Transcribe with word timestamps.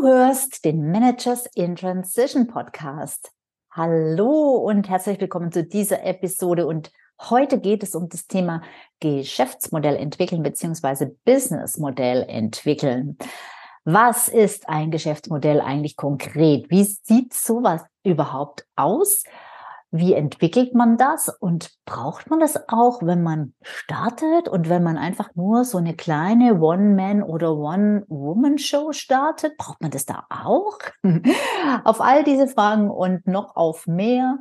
Du 0.00 0.06
hörst 0.06 0.64
den 0.64 0.92
Managers 0.92 1.46
in 1.56 1.74
Transition 1.74 2.46
Podcast. 2.46 3.32
Hallo 3.72 4.54
und 4.54 4.88
herzlich 4.88 5.20
willkommen 5.20 5.50
zu 5.50 5.64
dieser 5.64 6.04
Episode. 6.04 6.68
Und 6.68 6.92
heute 7.20 7.58
geht 7.58 7.82
es 7.82 7.96
um 7.96 8.08
das 8.08 8.28
Thema 8.28 8.62
Geschäftsmodell 9.00 9.96
entwickeln 9.96 10.44
bzw. 10.44 11.08
Businessmodell 11.24 12.24
entwickeln. 12.28 13.18
Was 13.84 14.28
ist 14.28 14.68
ein 14.68 14.92
Geschäftsmodell 14.92 15.60
eigentlich 15.60 15.96
konkret? 15.96 16.70
Wie 16.70 16.84
sieht 16.84 17.34
sowas 17.34 17.82
überhaupt 18.04 18.68
aus? 18.76 19.24
Wie 19.90 20.12
entwickelt 20.12 20.74
man 20.74 20.98
das 20.98 21.28
und 21.28 21.70
braucht 21.86 22.28
man 22.28 22.40
das 22.40 22.68
auch, 22.68 23.02
wenn 23.02 23.22
man 23.22 23.54
startet 23.62 24.46
und 24.46 24.68
wenn 24.68 24.82
man 24.82 24.98
einfach 24.98 25.34
nur 25.34 25.64
so 25.64 25.78
eine 25.78 25.94
kleine 25.94 26.60
One-Man- 26.60 27.22
oder 27.22 27.56
One-Woman-Show 27.56 28.92
startet? 28.92 29.56
Braucht 29.56 29.80
man 29.80 29.90
das 29.90 30.04
da 30.04 30.26
auch? 30.28 30.78
auf 31.84 32.02
all 32.02 32.22
diese 32.22 32.48
Fragen 32.48 32.90
und 32.90 33.26
noch 33.26 33.56
auf 33.56 33.86
mehr 33.86 34.38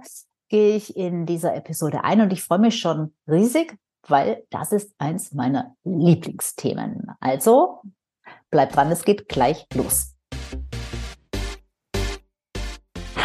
gehe 0.49 0.75
ich 0.75 0.97
in 0.97 1.25
dieser 1.25 1.55
Episode 1.55 2.03
ein 2.03 2.21
und 2.21 2.33
ich 2.33 2.43
freue 2.43 2.59
mich 2.59 2.79
schon 2.79 3.13
riesig, 3.27 3.77
weil 4.07 4.43
das 4.49 4.73
ist 4.73 4.93
eins 4.97 5.33
meiner 5.33 5.75
Lieblingsthemen. 5.85 7.11
Also 7.21 7.81
bleibt 8.51 8.75
dran, 8.75 8.91
es 8.91 9.03
geht 9.03 9.29
gleich 9.29 9.65
los. 9.73 10.16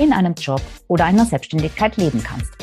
in 0.00 0.14
einem 0.14 0.32
Job 0.32 0.62
oder 0.88 1.04
einer 1.04 1.26
Selbstständigkeit 1.26 1.98
leben 1.98 2.22
kannst. 2.24 2.54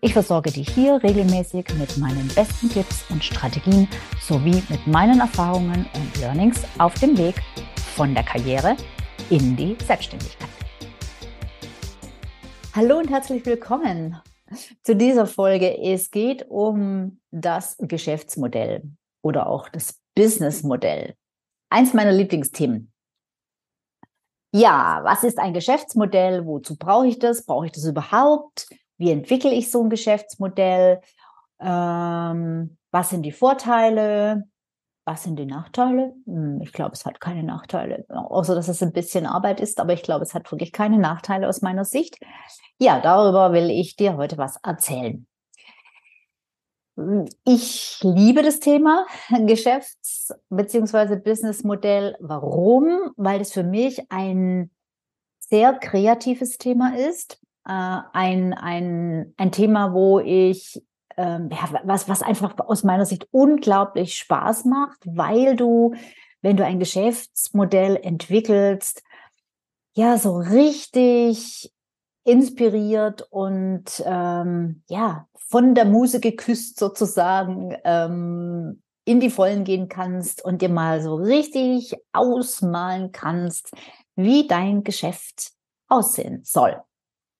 Ich 0.00 0.12
versorge 0.12 0.52
dich 0.52 0.68
hier 0.68 1.02
regelmäßig 1.02 1.66
mit 1.80 1.98
meinen 1.98 2.28
besten 2.28 2.70
Tipps 2.70 3.04
und 3.10 3.24
Strategien 3.24 3.88
sowie 4.20 4.62
mit 4.68 4.86
meinen 4.86 5.18
Erfahrungen 5.18 5.86
und 5.94 6.20
Learnings 6.20 6.62
auf 6.78 6.94
dem 6.94 7.18
Weg 7.18 7.42
von 7.96 8.14
der 8.14 8.22
Karriere 8.22 8.76
in 9.30 9.56
die 9.56 9.76
Selbstständigkeit. 9.84 10.48
Hallo 12.72 12.98
und 12.98 13.10
herzlich 13.10 13.44
willkommen 13.44 14.20
zu 14.84 14.94
dieser 14.94 15.26
Folge. 15.26 15.76
Es 15.82 16.12
geht 16.12 16.48
um 16.48 17.18
das 17.32 17.76
Geschäftsmodell 17.80 18.84
oder 19.22 19.48
auch 19.48 19.68
das 19.68 20.00
Businessmodell. 20.14 21.14
Eins 21.68 21.94
meiner 21.94 22.12
Lieblingsthemen. 22.12 22.92
Ja, 24.58 25.00
was 25.02 25.22
ist 25.22 25.38
ein 25.38 25.52
Geschäftsmodell? 25.52 26.46
Wozu 26.46 26.76
brauche 26.78 27.06
ich 27.06 27.18
das? 27.18 27.44
Brauche 27.44 27.66
ich 27.66 27.72
das 27.72 27.84
überhaupt? 27.84 28.68
Wie 28.96 29.10
entwickle 29.10 29.52
ich 29.52 29.70
so 29.70 29.82
ein 29.82 29.90
Geschäftsmodell? 29.90 31.02
Ähm, 31.60 32.78
was 32.90 33.10
sind 33.10 33.22
die 33.22 33.32
Vorteile? 33.32 34.44
Was 35.04 35.24
sind 35.24 35.38
die 35.38 35.44
Nachteile? 35.44 36.14
Hm, 36.24 36.62
ich 36.62 36.72
glaube, 36.72 36.92
es 36.92 37.04
hat 37.04 37.20
keine 37.20 37.42
Nachteile, 37.42 38.06
außer 38.08 38.54
dass 38.54 38.68
es 38.68 38.82
ein 38.82 38.92
bisschen 38.92 39.26
Arbeit 39.26 39.60
ist, 39.60 39.78
aber 39.78 39.92
ich 39.92 40.02
glaube, 40.02 40.22
es 40.22 40.32
hat 40.32 40.50
wirklich 40.50 40.72
keine 40.72 40.96
Nachteile 40.96 41.48
aus 41.48 41.60
meiner 41.60 41.84
Sicht. 41.84 42.18
Ja, 42.78 42.98
darüber 43.00 43.52
will 43.52 43.68
ich 43.68 43.96
dir 43.96 44.16
heute 44.16 44.38
was 44.38 44.56
erzählen. 44.62 45.26
Ich 47.44 47.98
liebe 48.02 48.42
das 48.42 48.58
Thema 48.60 49.06
Geschäfts- 49.46 50.32
bzw. 50.48 51.16
Businessmodell. 51.16 52.16
Warum? 52.20 53.12
Weil 53.16 53.42
es 53.42 53.52
für 53.52 53.64
mich 53.64 54.10
ein 54.10 54.70
sehr 55.38 55.74
kreatives 55.74 56.56
Thema 56.56 56.96
ist. 56.96 57.38
Äh, 57.66 58.00
ein, 58.12 58.54
ein, 58.54 59.34
ein 59.36 59.52
Thema, 59.52 59.92
wo 59.92 60.20
ich, 60.20 60.82
ähm, 61.16 61.50
ja, 61.50 61.80
was, 61.84 62.08
was 62.08 62.22
einfach 62.22 62.54
aus 62.58 62.82
meiner 62.82 63.04
Sicht 63.04 63.28
unglaublich 63.30 64.14
Spaß 64.16 64.64
macht, 64.64 64.98
weil 65.04 65.54
du, 65.54 65.94
wenn 66.40 66.56
du 66.56 66.64
ein 66.64 66.78
Geschäftsmodell 66.78 67.96
entwickelst, 67.96 69.02
ja, 69.94 70.16
so 70.18 70.36
richtig 70.36 71.72
inspiriert 72.26 73.22
und 73.30 74.02
ähm, 74.04 74.82
ja, 74.88 75.28
von 75.34 75.74
der 75.76 75.84
Muse 75.84 76.18
geküsst 76.18 76.78
sozusagen 76.78 77.76
ähm, 77.84 78.82
in 79.04 79.20
die 79.20 79.30
Vollen 79.30 79.62
gehen 79.62 79.88
kannst 79.88 80.44
und 80.44 80.60
dir 80.60 80.68
mal 80.68 81.00
so 81.00 81.14
richtig 81.14 81.94
ausmalen 82.12 83.12
kannst, 83.12 83.70
wie 84.16 84.48
dein 84.48 84.82
Geschäft 84.82 85.52
aussehen 85.88 86.42
soll. 86.42 86.82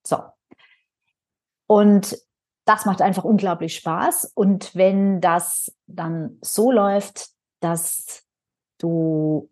So. 0.07 0.23
Und 1.67 2.17
das 2.65 2.87
macht 2.87 3.03
einfach 3.03 3.25
unglaublich 3.25 3.75
Spaß. 3.75 4.33
Und 4.35 4.77
wenn 4.77 5.21
das 5.21 5.75
dann 5.87 6.39
so 6.43 6.71
läuft, 6.71 7.31
dass 7.59 8.23
du 8.79 9.51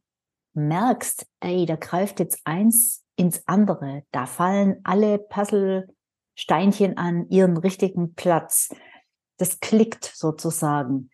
merkst, 0.52 1.26
ey, 1.40 1.66
da 1.66 1.74
greift 1.74 2.20
jetzt 2.20 2.40
eins 2.44 3.03
ins 3.16 3.46
andere, 3.46 4.02
da 4.10 4.26
fallen 4.26 4.80
alle 4.84 5.18
Puzzle 5.18 5.88
Steinchen 6.34 6.96
an 6.98 7.28
ihren 7.28 7.56
richtigen 7.56 8.14
Platz. 8.14 8.70
Das 9.38 9.60
klickt 9.60 10.04
sozusagen. 10.04 11.10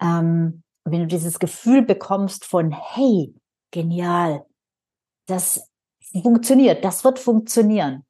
Ähm, 0.00 0.62
wenn 0.84 1.00
du 1.00 1.06
dieses 1.06 1.38
Gefühl 1.38 1.82
bekommst 1.82 2.44
von, 2.44 2.70
hey, 2.70 3.34
genial, 3.70 4.44
das 5.26 5.70
funktioniert, 6.22 6.84
das 6.84 7.04
wird 7.04 7.18
funktionieren. 7.18 8.04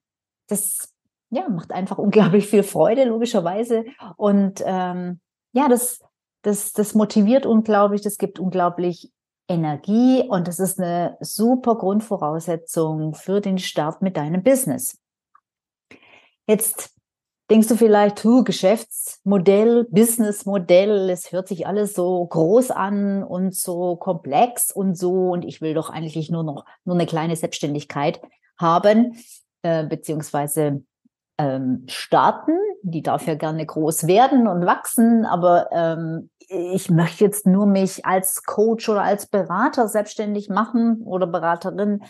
Das 0.48 0.92
ja, 1.30 1.48
macht 1.48 1.72
einfach 1.72 1.98
unglaublich 1.98 2.48
viel 2.48 2.62
Freude, 2.62 3.04
logischerweise. 3.04 3.84
Und 4.16 4.62
ähm, 4.64 5.20
ja, 5.52 5.68
das, 5.68 6.00
das, 6.42 6.72
das 6.72 6.94
motiviert 6.94 7.46
unglaublich, 7.46 8.02
das 8.02 8.18
gibt 8.18 8.40
unglaublich 8.40 9.12
Energie 9.48 10.22
und 10.28 10.48
das 10.48 10.58
ist 10.58 10.78
eine 10.78 11.16
super 11.20 11.76
Grundvoraussetzung 11.76 13.14
für 13.14 13.40
den 13.40 13.58
Start 13.58 14.02
mit 14.02 14.16
deinem 14.16 14.42
Business. 14.42 14.98
Jetzt 16.46 16.94
denkst 17.50 17.68
du 17.68 17.76
vielleicht, 17.76 18.22
hu, 18.24 18.42
Geschäftsmodell, 18.42 19.86
Businessmodell, 19.90 21.10
es 21.10 21.32
hört 21.32 21.48
sich 21.48 21.66
alles 21.66 21.94
so 21.94 22.24
groß 22.26 22.70
an 22.70 23.22
und 23.22 23.54
so 23.54 23.96
komplex 23.96 24.70
und 24.70 24.96
so 24.96 25.30
und 25.32 25.44
ich 25.44 25.60
will 25.60 25.74
doch 25.74 25.90
eigentlich 25.90 26.30
nur 26.30 26.42
noch 26.42 26.64
nur 26.84 26.96
eine 26.96 27.06
kleine 27.06 27.36
Selbstständigkeit 27.36 28.20
haben, 28.58 29.16
äh, 29.62 29.86
beziehungsweise 29.86 30.84
ähm, 31.38 31.84
starten. 31.88 32.56
Die 32.82 33.02
darf 33.02 33.26
ja 33.26 33.34
gerne 33.34 33.64
groß 33.64 34.06
werden 34.06 34.46
und 34.48 34.66
wachsen, 34.66 35.24
aber 35.24 35.68
ähm, 35.72 36.30
ich 36.48 36.90
möchte 36.90 37.24
jetzt 37.24 37.46
nur 37.46 37.66
mich 37.66 38.04
als 38.04 38.44
Coach 38.44 38.88
oder 38.88 39.02
als 39.02 39.26
Berater 39.26 39.88
selbstständig 39.88 40.48
machen 40.48 41.02
oder 41.02 41.26
Beraterin 41.26 42.02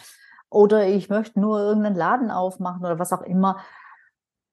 oder 0.50 0.86
ich 0.86 1.08
möchte 1.08 1.40
nur 1.40 1.58
irgendeinen 1.60 1.96
Laden 1.96 2.30
aufmachen 2.30 2.84
oder 2.84 2.98
was 2.98 3.12
auch 3.12 3.22
immer 3.22 3.58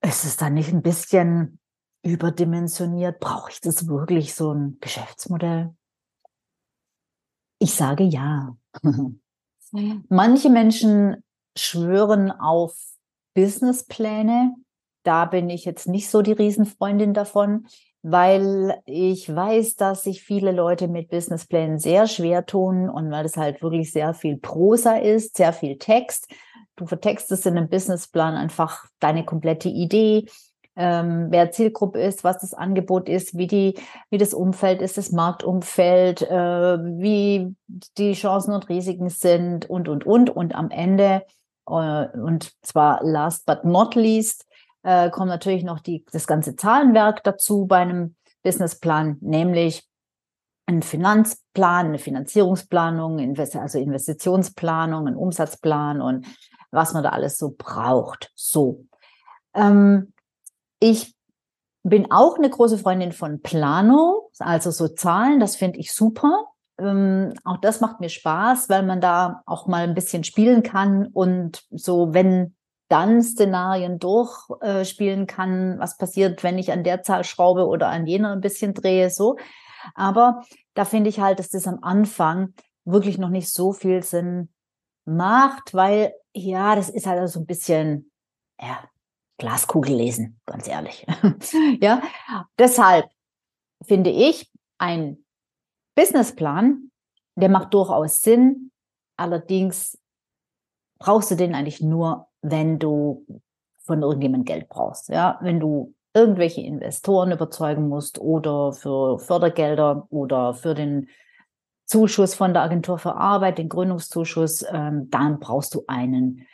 ist 0.02 0.26
es 0.26 0.38
dann 0.38 0.56
nicht 0.56 0.74
ein 0.74 0.82
bisschen 0.82 1.60
überdimensioniert? 2.04 3.20
Brauche 3.20 3.52
ich 3.52 3.62
das 3.62 3.88
wirklich 3.88 4.34
so 4.34 4.52
ein 4.54 4.78
Geschäftsmodell? 4.82 5.76
Ich 7.60 7.76
sage 7.76 8.04
ja. 8.04 8.56
Manche 10.10 10.50
Menschen 10.50 11.24
schwören 11.56 12.32
auf 12.32 12.76
Businesspläne. 13.34 14.56
Da 15.04 15.26
bin 15.26 15.50
ich 15.50 15.66
jetzt 15.66 15.88
nicht 15.88 16.10
so 16.10 16.22
die 16.22 16.34
Riesenfreundin 16.34 17.14
davon, 17.14 17.68
weil 18.04 18.80
ich 18.86 19.34
weiß, 19.34 19.76
dass 19.76 20.04
sich 20.04 20.24
viele 20.24 20.52
Leute 20.52 20.88
mit 20.88 21.10
Businessplänen 21.10 21.80
sehr 21.80 22.08
schwer 22.08 22.46
tun 22.46 22.90
und 22.90 23.12
weil 23.12 23.26
es 23.26 23.38
halt 23.38 23.62
wirklich 23.62 23.92
sehr 23.92 24.14
viel 24.14 24.38
Prosa 24.38 24.98
ist, 24.98 25.38
sehr 25.38 25.54
viel 25.54 25.78
Text 25.78 26.28
Du 26.82 26.88
vertextest 26.88 27.46
in 27.46 27.58
einem 27.58 27.70
Businessplan 27.70 28.36
einfach 28.36 28.86
deine 29.00 29.24
komplette 29.26 29.70
Idee, 29.70 30.26
ähm, 30.76 31.28
wer 31.30 31.52
Zielgruppe 31.52 32.02
ist, 32.02 32.24
was 32.24 32.40
das 32.40 32.54
Angebot 32.54 33.10
ist, 33.10 33.38
wie 33.38 33.46
die, 33.46 33.76
wie 34.10 34.18
das 34.18 34.34
Umfeld 34.34 34.82
ist, 34.82 34.98
das 34.98 35.12
Marktumfeld, 35.12 36.24
äh, 36.24 36.78
wie 36.80 37.56
die 37.98 38.14
Chancen 38.14 38.54
und 38.54 38.70
Risiken 38.70 39.10
sind 39.10 39.70
und 39.70 39.90
und 39.90 40.06
und 40.08 40.30
und 40.30 40.56
am 40.56 40.72
Ende 40.72 41.24
und 41.72 42.52
zwar 42.62 43.04
last 43.04 43.46
but 43.46 43.64
not 43.64 43.96
least 43.96 44.46
äh, 44.84 45.10
kommt 45.10 45.30
natürlich 45.30 45.64
noch 45.64 45.80
die 45.80 46.06
das 46.12 46.28
ganze 46.28 46.56
Zahlenwerk 46.56 47.24
dazu 47.24 47.66
bei 47.66 47.78
einem 47.78 48.16
Businessplan, 48.44 49.18
nämlich 49.22 49.88
ein 50.66 50.82
Finanzplan, 50.82 51.88
eine 51.88 52.00
Finanzierungsplanung, 52.00 53.20
also 53.38 53.80
Investitionsplanung, 53.80 55.08
ein 55.08 55.16
Umsatzplan 55.16 56.02
und 56.02 56.26
was 56.72 56.94
man 56.94 57.04
da 57.04 57.10
alles 57.10 57.38
so 57.38 57.54
braucht. 57.58 58.32
So. 58.36 58.86
Ähm, 59.54 60.14
ich 60.80 61.16
bin 61.84 62.12
auch 62.12 62.38
eine 62.38 62.50
große 62.50 62.78
Freundin 62.78 63.12
von 63.12 63.42
Planung, 63.42 64.22
also 64.40 64.72
so 64.72 64.88
Zahlen, 64.88 65.40
das 65.40 65.56
finde 65.56 65.80
ich 65.80 65.94
super. 65.94 66.51
Ähm, 66.80 67.34
auch 67.44 67.58
das 67.58 67.82
macht 67.82 68.00
mir 68.00 68.10
Spaß, 68.10 68.70
weil 68.70 68.84
man 68.84 69.02
da 69.02 69.42
auch 69.46 69.68
mal 69.68 69.84
ein 69.84 69.94
bisschen 69.94 70.24
spielen 70.24 70.64
kann 70.64 71.08
und 71.08 71.64
so, 71.72 72.14
wenn 72.14 72.56
dann 72.90 73.24
Szenarien 73.24 74.00
durchspielen 74.00 75.24
äh, 75.24 75.26
kann, 75.26 75.80
was 75.80 75.98
passiert, 75.98 76.44
wenn 76.44 76.58
ich 76.58 76.72
an 76.72 76.84
der 76.84 77.04
Zahl 77.04 77.24
schraube 77.24 77.66
oder 77.66 77.88
an 77.88 78.06
jener 78.06 78.34
ein 78.34 78.42
bisschen 78.42 78.74
drehe, 78.74 79.10
so. 79.10 79.38
Aber 79.96 80.44
da 80.74 80.84
finde 80.84 81.10
ich 81.10 81.20
halt, 81.20 81.40
dass 81.40 81.50
das 81.50 81.68
am 81.68 81.80
Anfang 81.82 82.54
wirklich 82.84 83.18
noch 83.18 83.30
nicht 83.30 83.50
so 83.50 83.72
viel 83.72 84.04
Sinn 84.04 84.50
macht, 85.06 85.74
weil 85.74 86.14
ja, 86.34 86.76
das 86.76 86.90
ist 86.90 87.08
halt 87.08 87.28
so 87.30 87.40
ein 87.40 87.46
bisschen, 87.46 88.12
ja, 88.60 88.80
Glaskugel 89.38 89.96
lesen, 89.96 90.40
ganz 90.46 90.68
ehrlich. 90.68 91.06
ja, 91.82 92.02
deshalb 92.60 93.10
finde 93.84 94.12
ich, 94.12 94.52
ein 94.78 95.24
Businessplan, 95.96 96.92
der 97.36 97.50
macht 97.50 97.74
durchaus 97.74 98.22
Sinn. 98.22 98.72
Allerdings 99.18 99.98
brauchst 101.00 101.32
du 101.32 101.36
den 101.36 101.56
eigentlich 101.56 101.82
nur, 101.82 102.28
wenn 102.42 102.80
du 102.80 103.26
von 103.84 104.02
irgendjemandem 104.02 104.46
Geld 104.46 104.70
brauchst. 104.70 105.10
Ja, 105.10 105.40
wenn 105.42 105.60
du 105.60 105.94
irgendwelche 106.14 106.62
Investoren 106.62 107.32
überzeugen 107.32 107.88
musst 107.88 108.20
oder 108.20 108.74
für 108.74 109.20
Fördergelder 109.20 110.08
oder 110.10 110.54
für 110.54 110.74
den 110.74 111.10
Zuschuss 111.86 112.36
von 112.36 112.54
der 112.54 112.64
Agentur 112.64 112.98
für 112.98 113.16
Arbeit, 113.16 113.58
den 113.58 113.70
Gründungszuschuss, 113.70 114.66
ähm, 114.72 115.10
dann 115.10 115.40
brauchst 115.40 115.74
du 115.74 115.84
einen, 115.88 116.48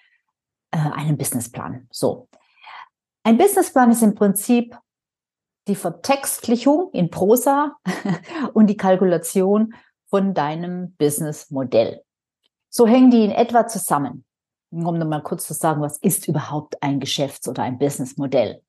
äh, 0.71 0.77
einen 0.77 1.17
Businessplan. 1.17 1.87
So. 1.91 2.27
Ein 3.23 3.37
Businessplan 3.37 3.91
ist 3.91 4.01
im 4.03 4.15
Prinzip 4.15 4.77
die 5.67 5.75
Vertextlichung 5.75 6.89
in 6.93 7.09
Prosa 7.09 7.77
und 8.53 8.67
die 8.67 8.77
Kalkulation 8.77 9.73
von 10.09 10.33
deinem 10.33 10.95
Businessmodell. 10.97 12.01
So 12.69 12.87
hängen 12.87 13.11
die 13.11 13.25
in 13.25 13.31
etwa 13.31 13.67
zusammen. 13.67 14.25
Um 14.69 14.97
nochmal 14.97 15.23
kurz 15.23 15.47
zu 15.47 15.53
sagen, 15.53 15.81
was 15.81 15.97
ist 15.97 16.27
überhaupt 16.27 16.81
ein 16.81 16.99
Geschäfts- 16.99 17.47
oder 17.47 17.63
ein 17.63 17.77
Businessmodell? 17.77 18.61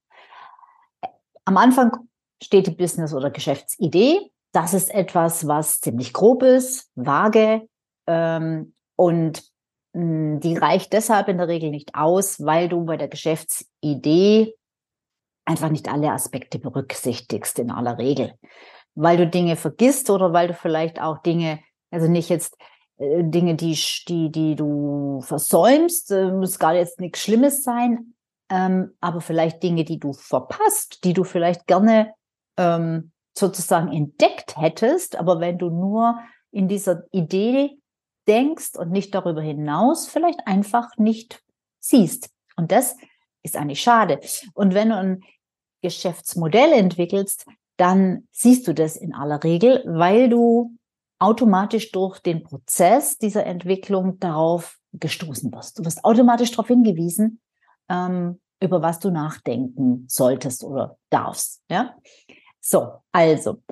Am 1.44 1.56
Anfang 1.56 2.08
steht 2.42 2.66
die 2.66 2.72
Business- 2.72 3.14
oder 3.14 3.30
Geschäftsidee. 3.30 4.30
Das 4.52 4.74
ist 4.74 4.94
etwas, 4.94 5.46
was 5.48 5.80
ziemlich 5.80 6.12
grob 6.12 6.42
ist, 6.42 6.90
vage 6.94 7.68
ähm, 8.06 8.74
und 8.96 9.42
hm, 9.94 10.40
die 10.40 10.56
reicht 10.56 10.92
deshalb 10.92 11.28
in 11.28 11.38
der 11.38 11.48
Regel 11.48 11.70
nicht 11.70 11.94
aus, 11.94 12.44
weil 12.44 12.68
du 12.68 12.84
bei 12.84 12.96
der 12.96 13.08
Geschäftsidee 13.08 14.54
einfach 15.48 15.70
nicht 15.70 15.88
alle 15.88 16.12
Aspekte 16.12 16.58
berücksichtigst 16.58 17.58
in 17.58 17.70
aller 17.70 17.98
Regel. 17.98 18.34
Weil 18.94 19.16
du 19.16 19.26
Dinge 19.26 19.56
vergisst 19.56 20.10
oder 20.10 20.32
weil 20.32 20.48
du 20.48 20.54
vielleicht 20.54 21.00
auch 21.00 21.22
Dinge, 21.22 21.60
also 21.90 22.06
nicht 22.06 22.28
jetzt 22.28 22.56
äh, 22.98 23.24
Dinge, 23.24 23.54
die, 23.54 23.78
die, 24.08 24.30
die 24.30 24.54
du 24.54 25.20
versäumst, 25.22 26.10
muss 26.10 26.58
gar 26.58 26.74
jetzt 26.74 27.00
nichts 27.00 27.20
Schlimmes 27.20 27.62
sein, 27.62 28.14
ähm, 28.50 28.94
aber 29.00 29.20
vielleicht 29.20 29.62
Dinge, 29.62 29.84
die 29.84 29.98
du 29.98 30.12
verpasst, 30.12 31.04
die 31.04 31.12
du 31.14 31.24
vielleicht 31.24 31.66
gerne 31.66 32.12
ähm, 32.56 33.12
sozusagen 33.36 33.92
entdeckt 33.92 34.56
hättest, 34.58 35.16
aber 35.16 35.40
wenn 35.40 35.58
du 35.58 35.70
nur 35.70 36.18
in 36.50 36.68
dieser 36.68 37.04
Idee 37.12 37.78
denkst 38.26 38.74
und 38.76 38.90
nicht 38.90 39.14
darüber 39.14 39.40
hinaus 39.40 40.08
vielleicht 40.08 40.46
einfach 40.46 40.88
nicht 40.96 41.42
siehst. 41.78 42.30
Und 42.56 42.72
das 42.72 42.96
ist 43.42 43.56
eigentlich 43.56 43.80
schade. 43.80 44.20
Und 44.54 44.74
wenn 44.74 44.90
du 44.90 44.96
ein 44.96 45.22
Geschäftsmodell 45.82 46.72
entwickelst, 46.72 47.46
dann 47.76 48.26
siehst 48.32 48.66
du 48.66 48.75
das 48.75 48.96
in 48.96 49.14
aller 49.14 49.42
Regel, 49.44 49.82
weil 49.86 50.28
du 50.28 50.75
automatisch 51.19 51.90
durch 51.92 52.20
den 52.20 52.42
Prozess 52.42 53.19
dieser 53.19 53.44
Entwicklung 53.46 54.19
darauf 54.19 54.78
gestoßen 54.92 55.52
wirst. 55.52 55.78
Du 55.78 55.84
wirst 55.84 56.04
automatisch 56.04 56.50
darauf 56.50 56.69
hingewiesen, 56.69 57.40
ähm, 57.88 58.40
über 58.60 58.82
was 58.82 58.98
du 58.98 59.10
nachdenken 59.10 60.04
solltest 60.08 60.64
oder 60.64 60.96
darfst. 61.10 61.62
Ja? 61.70 61.96
So, 62.60 62.92
also, 63.12 63.62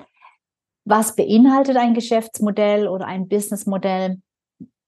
was 0.85 1.15
beinhaltet 1.15 1.75
ein 1.77 1.93
Geschäftsmodell 1.93 2.87
oder 2.87 3.05
ein 3.05 3.27
Businessmodell? 3.27 4.21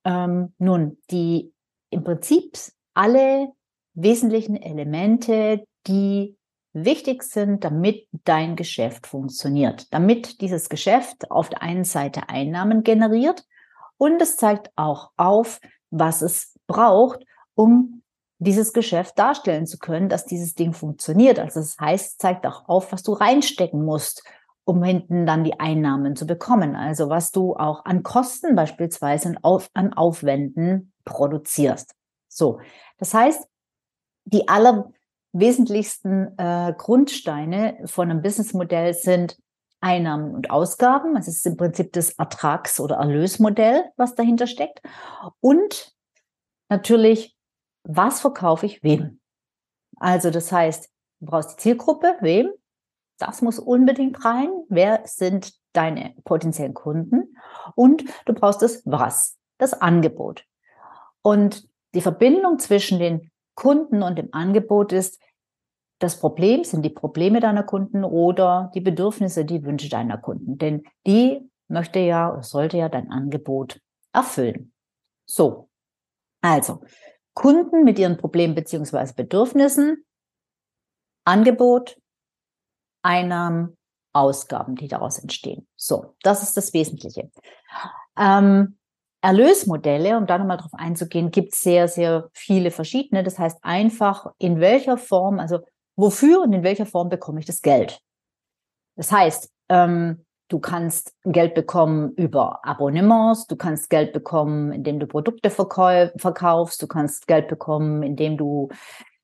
Ähm, 0.06 0.54
nun, 0.58 0.98
die 1.12 1.52
im 1.90 2.04
Prinzip 2.04 2.58
alle 2.94 3.52
wesentlichen 3.94 4.56
Elemente, 4.56 5.66
die 5.88 6.38
wichtig 6.74 7.24
sind, 7.24 7.64
damit 7.64 8.08
dein 8.12 8.56
Geschäft 8.56 9.08
funktioniert, 9.08 9.94
damit 9.94 10.42
dieses 10.42 10.70
Geschäft 10.70 11.32
auf 11.32 11.50
der 11.50 11.62
einen 11.62 11.84
Seite 11.84 12.30
Einnahmen 12.30 12.84
generiert 12.84 13.46
und 13.98 14.22
es 14.22 14.38
zeigt 14.38 14.72
auch 14.76 15.12
auf, 15.18 15.60
was 15.90 16.22
es 16.22 16.58
braucht, 16.68 17.26
um 17.56 18.02
dieses 18.38 18.72
Geschäft 18.72 19.20
darstellen 19.20 19.68
zu 19.68 19.78
können, 19.78 20.08
dass 20.08 20.26
dieses 20.26 20.56
Ding 20.56 20.74
funktioniert. 20.74 21.40
Also 21.40 21.60
das 21.60 21.78
heißt, 21.78 22.22
zeigt 22.22 22.48
auch 22.48 22.70
auf, 22.70 22.92
was 22.92 23.04
du 23.04 23.14
reinstecken 23.14 23.84
musst, 23.84 24.24
um 24.64 24.82
hinten 24.84 25.26
dann 25.26 25.44
die 25.44 25.60
Einnahmen 25.60 26.16
zu 26.16 26.26
bekommen. 26.26 26.76
Also 26.76 27.10
was 27.10 27.32
du 27.32 27.56
auch 27.56 27.84
an 27.84 28.04
Kosten 28.04 28.56
beispielsweise 28.56 29.36
auf, 29.42 29.70
an 29.74 29.94
Aufwänden 29.94 30.94
produzierst. 31.04 31.94
So, 32.30 32.60
das 32.98 33.14
heißt, 33.14 33.46
die 34.26 34.48
allerwesentlichsten 35.34 36.38
äh, 36.38 36.74
Grundsteine 36.78 37.80
von 37.86 38.10
einem 38.10 38.22
Businessmodell 38.22 38.94
sind 38.94 39.38
Einnahmen 39.82 40.34
und 40.36 40.50
Ausgaben. 40.50 41.16
Es 41.16 41.28
ist 41.28 41.46
im 41.46 41.56
Prinzip 41.56 41.94
das 41.94 42.12
Ertrags- 42.12 42.80
oder 42.80 42.98
Erlösmodell, 42.98 43.86
was 43.96 44.16
dahinter 44.16 44.48
steckt. 44.48 44.82
Und 45.40 45.96
natürlich, 46.68 47.36
was 47.84 48.20
verkaufe 48.22 48.66
ich 48.66 48.84
wem? 48.84 49.20
Also 49.98 50.32
das 50.32 50.52
heißt, 50.52 50.90
du 51.22 51.26
brauchst 51.26 51.52
die 51.52 51.58
Zielgruppe, 51.58 52.16
wem? 52.22 52.52
Das 53.18 53.42
muss 53.42 53.60
unbedingt 53.60 54.24
rein. 54.24 54.50
Wer 54.70 55.02
sind 55.06 55.54
deine 55.74 56.14
potenziellen 56.24 56.74
Kunden? 56.74 57.38
Und 57.76 58.04
du 58.26 58.34
brauchst 58.34 58.62
das 58.62 58.82
Was, 58.86 59.38
das 59.58 59.74
Angebot. 59.74 60.46
Und 61.22 61.68
die 61.94 62.02
Verbindung 62.02 62.60
zwischen 62.60 63.00
den 63.00 63.32
Kunden 63.60 64.04
und 64.04 64.18
dem 64.18 64.30
Angebot 64.32 64.94
ist, 64.94 65.22
das 66.00 66.18
Problem 66.18 66.64
sind 66.64 66.84
die 66.84 66.90
Probleme 66.90 67.42
deiner 67.42 67.64
Kunden 67.64 68.06
oder 68.06 68.72
die 68.74 68.80
Bedürfnisse, 68.80 69.44
die 69.44 69.66
Wünsche 69.66 69.90
deiner 69.90 70.18
Kunden. 70.18 70.58
Denn 70.58 70.84
die 71.06 71.42
möchte 71.68 72.00
ja 72.00 72.32
oder 72.32 72.42
sollte 72.42 72.78
ja 72.78 72.88
dein 72.88 73.12
Angebot 73.12 73.82
erfüllen. 74.14 74.72
So. 75.26 75.70
Also, 76.42 76.82
Kunden 77.34 77.84
mit 77.84 78.00
ihren 78.00 78.16
Problemen 78.16 78.56
beziehungsweise 78.56 79.14
Bedürfnissen, 79.14 80.06
Angebot, 81.26 82.02
Einnahmen, 83.02 83.78
Ausgaben, 84.14 84.78
die 84.78 84.88
daraus 84.88 85.20
entstehen. 85.20 85.68
So, 85.76 86.16
das 86.24 86.44
ist 86.44 86.56
das 86.56 86.74
Wesentliche. 86.74 87.30
Ähm, 88.18 88.79
Erlösmodelle, 89.22 90.18
um 90.18 90.26
da 90.26 90.38
nochmal 90.38 90.58
drauf 90.58 90.74
einzugehen, 90.74 91.32
gibt 91.32 91.54
es 91.54 91.62
sehr, 91.62 91.88
sehr 91.88 92.30
viele 92.34 92.72
verschiedene. 92.72 93.24
Das 93.24 93.38
heißt 93.38 93.60
einfach, 93.62 94.28
in 94.38 94.60
welcher 94.60 94.98
Form, 94.98 95.40
also 95.40 95.60
wofür 95.96 96.42
und 96.42 96.54
in 96.54 96.64
welcher 96.64 96.86
Form 96.86 97.10
bekomme 97.10 97.40
ich 97.40 97.46
das 97.46 97.62
Geld? 97.62 98.00
Das 98.96 99.12
heißt, 99.12 99.52
ähm, 99.70 100.26
du 100.48 100.60
kannst 100.60 101.14
Geld 101.24 101.54
bekommen 101.54 102.14
über 102.16 102.66
Abonnements, 102.66 103.48
du 103.48 103.56
kannst 103.56 103.90
Geld 103.90 104.14
bekommen, 104.14 104.72
indem 104.72 105.00
du 105.00 105.08
Produkte 105.08 105.50
verkaufst, 105.50 106.82
du 106.82 106.88
kannst 106.88 107.28
Geld 107.28 107.48
bekommen, 107.48 108.04
indem 108.04 108.38
du 108.38 108.70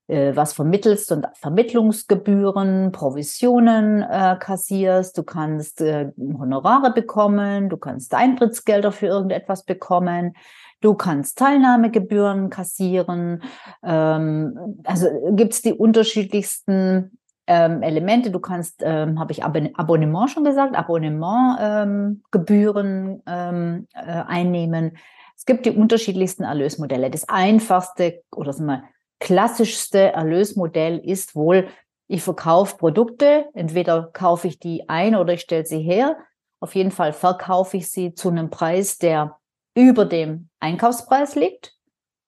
äh, 0.08 0.36
was 0.36 0.54
vermittelst 0.54 1.12
und 1.12 1.26
Vermittlungsgebühren, 1.34 2.92
Provisionen 2.92 4.04
äh, 4.04 4.36
kassierst, 4.40 5.18
du 5.18 5.24
kannst 5.24 5.82
äh, 5.82 6.12
Honorare 6.18 6.94
bekommen, 6.94 7.70
du 7.70 7.78
kannst 7.78 8.14
Eintrittsgelder 8.14 8.92
für 8.92 9.08
irgendetwas 9.08 9.64
bekommen, 9.64 10.36
du 10.82 10.94
kannst 10.94 11.40
Teilnahmegebühren 11.40 12.52
kassieren. 12.52 13.42
Ähm, 13.84 14.78
also 14.84 15.08
gibt's 15.32 15.62
die 15.62 15.74
unterschiedlichsten 15.74 17.18
ähm, 17.48 17.82
Elemente. 17.82 18.30
Du 18.32 18.40
kannst, 18.40 18.82
ähm, 18.84 19.20
habe 19.20 19.32
ich 19.32 19.44
Abonnement 19.44 20.30
schon 20.30 20.44
gesagt, 20.44 20.76
Abonnementgebühren 20.76 23.24
ähm, 23.26 23.88
äh, 23.94 24.24
einnehmen. 24.28 24.98
Es 25.38 25.46
gibt 25.46 25.66
die 25.66 25.72
unterschiedlichsten 25.72 26.44
Erlösmodelle. 26.44 27.10
Das 27.10 27.28
einfachste 27.28 28.22
oder 28.32 28.54
sagen 28.54 28.68
wir, 28.68 28.84
klassischste 29.20 30.14
Erlösmodell 30.14 31.00
ist 31.00 31.36
wohl, 31.36 31.68
ich 32.08 32.22
verkaufe 32.22 32.78
Produkte, 32.78 33.50
entweder 33.54 34.12
kaufe 34.14 34.48
ich 34.48 34.60
die 34.60 34.88
ein 34.90 35.16
oder 35.16 35.34
ich 35.34 35.42
stelle 35.42 35.66
sie 35.66 35.82
her. 35.82 36.18
Auf 36.60 36.76
jeden 36.76 36.92
Fall 36.92 37.14
verkaufe 37.14 37.78
ich 37.78 37.90
sie 37.90 38.14
zu 38.14 38.30
einem 38.30 38.50
Preis, 38.50 38.98
der 38.98 39.40
über 39.76 40.06
dem 40.06 40.50
Einkaufspreis 40.60 41.36
liegt. 41.36 41.76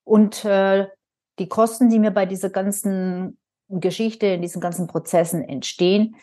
Und 0.03 0.45
äh, 0.45 0.87
die 1.39 1.47
Kosten, 1.47 1.89
die 1.89 1.99
mir 1.99 2.11
bei 2.11 2.25
dieser 2.25 2.49
ganzen 2.49 3.37
Geschichte, 3.69 4.27
in 4.27 4.41
diesen 4.41 4.61
ganzen 4.61 4.87
Prozessen 4.87 5.43
entstehen, 5.43 6.15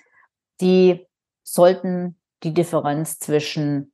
die 0.60 1.06
sollten 1.42 2.18
die 2.42 2.54
Differenz 2.54 3.18
zwischen, 3.18 3.92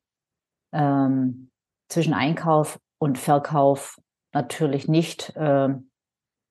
ähm, 0.73 1.51
zwischen 1.89 2.15
Einkauf 2.15 2.79
und 2.99 3.19
Verkauf 3.19 3.99
natürlich 4.33 4.89
nicht 4.89 5.35
äh, 5.37 5.69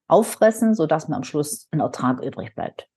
auffressen, 0.10 0.75
sodass 0.75 1.08
mir 1.08 1.16
am 1.16 1.24
Schluss 1.24 1.68
ein 1.72 1.80
Ertrag 1.80 2.22
übrig 2.22 2.56
bleibt. 2.56 2.88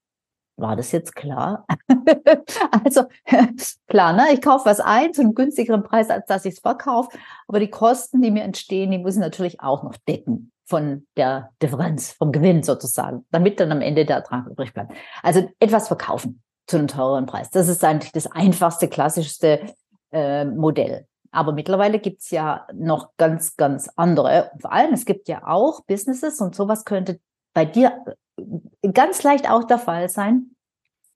War 0.56 0.76
das 0.76 0.92
jetzt 0.92 1.16
klar? 1.16 1.66
also 2.84 3.04
klar, 3.88 4.12
ne? 4.12 4.32
ich 4.32 4.42
kaufe 4.42 4.66
was 4.66 4.80
ein 4.80 5.14
zu 5.14 5.22
einem 5.22 5.34
günstigeren 5.34 5.82
Preis, 5.82 6.10
als 6.10 6.26
dass 6.26 6.44
ich 6.44 6.54
es 6.54 6.60
verkaufe, 6.60 7.16
aber 7.48 7.58
die 7.58 7.70
Kosten, 7.70 8.20
die 8.20 8.30
mir 8.30 8.44
entstehen, 8.44 8.90
die 8.90 8.98
muss 8.98 9.14
ich 9.14 9.20
natürlich 9.20 9.60
auch 9.60 9.82
noch 9.82 9.96
decken 10.08 10.52
von 10.66 11.06
der 11.16 11.50
Differenz, 11.60 12.12
vom 12.12 12.32
Gewinn 12.32 12.62
sozusagen, 12.62 13.26
damit 13.30 13.60
dann 13.60 13.72
am 13.72 13.80
Ende 13.80 14.04
der 14.04 14.16
Ertrag 14.16 14.46
übrig 14.46 14.72
bleibt. 14.72 14.92
Also 15.22 15.48
etwas 15.58 15.88
verkaufen 15.88 16.42
zu 16.66 16.78
einem 16.78 16.88
teureren 16.88 17.26
Preis. 17.26 17.50
Das 17.50 17.68
ist 17.68 17.84
eigentlich 17.84 18.12
das 18.12 18.30
einfachste, 18.30 18.88
klassischste 18.88 19.74
äh, 20.12 20.44
Modell. 20.44 21.06
Aber 21.32 21.52
mittlerweile 21.52 21.98
gibt's 21.98 22.30
ja 22.30 22.66
noch 22.72 23.16
ganz, 23.16 23.56
ganz 23.56 23.90
andere. 23.96 24.50
Und 24.52 24.62
vor 24.62 24.72
allem, 24.72 24.92
es 24.92 25.06
gibt 25.06 25.28
ja 25.28 25.46
auch 25.46 25.82
Businesses 25.84 26.40
und 26.40 26.54
sowas 26.54 26.84
könnte 26.84 27.18
bei 27.54 27.64
dir 27.64 28.04
äh, 28.36 28.92
ganz 28.92 29.22
leicht 29.22 29.50
auch 29.50 29.64
der 29.64 29.78
Fall 29.78 30.08
sein. 30.08 30.54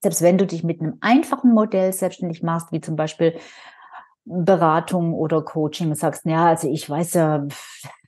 Selbst 0.02 0.22
wenn 0.22 0.38
du 0.38 0.46
dich 0.46 0.64
mit 0.64 0.80
einem 0.80 0.98
einfachen 1.00 1.52
Modell 1.52 1.92
selbstständig 1.92 2.42
machst, 2.42 2.72
wie 2.72 2.80
zum 2.80 2.96
Beispiel 2.96 3.38
Beratung 4.28 5.14
oder 5.14 5.40
Coaching 5.42 5.90
und 5.90 5.94
sagst, 5.96 6.26
ja, 6.26 6.46
also 6.46 6.68
ich 6.68 6.90
weiß 6.90 7.14
ja, 7.14 7.46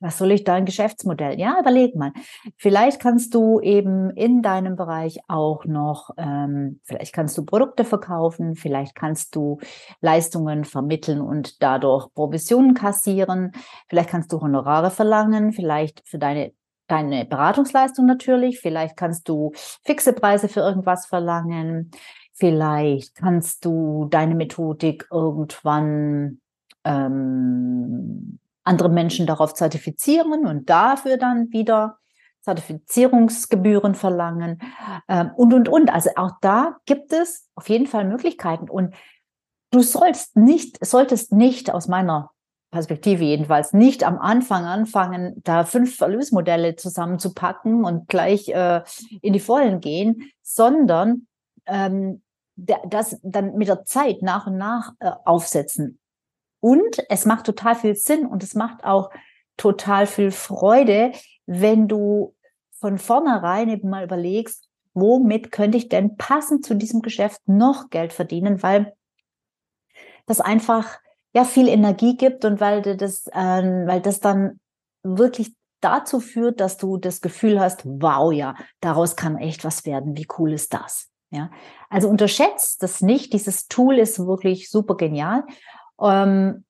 was 0.01 0.19
soll 0.19 0.33
ich 0.33 0.43
da 0.43 0.55
ein 0.55 0.65
Geschäftsmodell? 0.65 1.39
Ja, 1.39 1.59
überleg 1.61 1.95
mal. 1.95 2.13
Vielleicht 2.57 3.01
kannst 3.01 3.35
du 3.35 3.61
eben 3.61 4.11
in 4.11 4.43
deinem 4.43 4.75
Bereich 4.75 5.21
auch 5.29 5.65
noch, 5.65 6.11
ähm, 6.19 6.81
vielleicht 6.83 7.13
kannst 7.13 7.39
du 7.39 7.45
Produkte 7.45 7.85
verkaufen, 7.85 8.57
vielleicht 8.57 8.97
kannst 8.97 9.37
du 9.37 9.59
Leistungen 10.01 10.65
vermitteln 10.65 11.21
und 11.21 11.63
dadurch 11.63 12.13
Provisionen 12.15 12.75
kassieren, 12.75 13.53
vielleicht 13.89 14.11
kannst 14.11 14.33
du 14.33 14.41
Honorare 14.41 14.91
verlangen, 14.91 15.53
vielleicht 15.53 16.03
für 16.05 16.19
deine 16.19 16.53
deine 16.89 17.27
Beratungsleistung 17.27 18.07
natürlich, 18.07 18.61
vielleicht 18.61 18.97
kannst 18.97 19.29
du 19.29 19.53
fixe 19.85 20.15
Preise 20.15 20.49
für 20.49 20.61
irgendwas 20.61 21.05
verlangen, 21.07 21.91
Vielleicht 22.39 23.17
kannst 23.17 23.65
du 23.65 24.07
deine 24.11 24.35
Methodik 24.35 25.09
irgendwann 25.11 26.41
ähm, 26.85 28.39
andere 28.63 28.89
Menschen 28.89 29.27
darauf 29.27 29.55
zertifizieren 29.55 30.47
und 30.47 30.71
dafür 30.71 31.17
dann 31.17 31.51
wieder 31.53 31.99
Zertifizierungsgebühren 32.43 33.95
verlangen 33.95 34.61
ähm, 35.09 35.33
und, 35.37 35.53
und, 35.53 35.69
und. 35.69 35.93
Also 35.93 36.11
auch 36.17 36.33
da 36.41 36.77
gibt 36.87 37.13
es 37.13 37.49
auf 37.57 37.69
jeden 37.69 37.87
Fall 37.87 38.05
Möglichkeiten. 38.05 38.71
Und 38.71 38.95
du 39.71 39.83
sollst 39.83 40.37
nicht, 40.37 40.85
solltest 40.85 41.33
nicht 41.33 41.73
aus 41.73 41.89
meiner 41.89 42.31
Perspektive 42.71 43.25
jedenfalls 43.25 43.73
nicht 43.73 44.05
am 44.05 44.19
Anfang 44.19 44.65
anfangen, 44.65 45.41
da 45.43 45.65
fünf 45.65 46.01
Erlösmodelle 46.01 46.77
zusammenzupacken 46.77 47.85
und 47.85 48.09
gleich 48.09 48.49
äh, 48.51 48.83
in 49.23 49.33
die 49.33 49.41
Vollen 49.41 49.81
gehen, 49.81 50.31
sondern 50.43 51.27
ähm, 51.67 52.23
das 52.59 53.19
dann 53.23 53.57
mit 53.57 53.69
der 53.69 53.85
Zeit 53.85 54.23
nach 54.23 54.47
und 54.47 54.57
nach 54.57 54.93
äh, 54.99 55.13
aufsetzen. 55.25 55.99
Und 56.61 56.99
es 57.09 57.25
macht 57.25 57.47
total 57.47 57.77
viel 57.77 57.95
Sinn 57.95 58.27
und 58.27 58.43
es 58.43 58.55
macht 58.55 58.85
auch 58.85 59.11
total 59.57 60.07
viel 60.07 60.31
Freude, 60.31 61.13
wenn 61.47 61.87
du 61.89 62.35
von 62.73 62.99
vornherein 62.99 63.69
eben 63.69 63.89
mal 63.89 64.05
überlegst, 64.05 64.69
womit 64.95 65.53
könnte 65.53 65.79
ich 65.79 65.89
denn 65.89 66.17
passend 66.17 66.65
zu 66.65 66.75
diesem 66.75 67.03
Geschäft 67.03 67.41
noch 67.47 67.91
Geld 67.91 68.13
verdienen, 68.13 68.63
weil 68.63 68.93
das 70.27 70.41
einfach 70.41 70.99
ja 71.35 71.45
viel 71.45 71.69
Energie 71.69 72.17
gibt 72.17 72.45
und 72.45 72.61
weil 72.61 72.83
das, 72.83 73.27
äh, 73.29 73.87
weil 73.87 74.01
das 74.01 74.21
dann 74.21 74.61
wirklich 75.03 75.55
dazu 75.81 76.19
führt, 76.19 76.61
dass 76.61 76.77
du 76.77 76.97
das 76.97 77.21
Gefühl 77.21 77.61
hast, 77.61 77.83
wow, 77.85 78.33
ja, 78.33 78.57
daraus 78.81 79.15
kann 79.15 79.39
echt 79.39 79.65
was 79.65 79.87
werden. 79.87 80.17
Wie 80.17 80.27
cool 80.39 80.53
ist 80.53 80.75
das? 80.75 81.09
Ja, 81.31 81.51
also 81.89 82.09
unterschätzt 82.09 82.83
das 82.83 83.01
nicht. 83.01 83.33
Dieses 83.33 83.67
Tool 83.67 83.99
ist 83.99 84.19
wirklich 84.19 84.71
super 84.71 84.97
genial. 84.97 85.45
Ähm, 86.01 86.65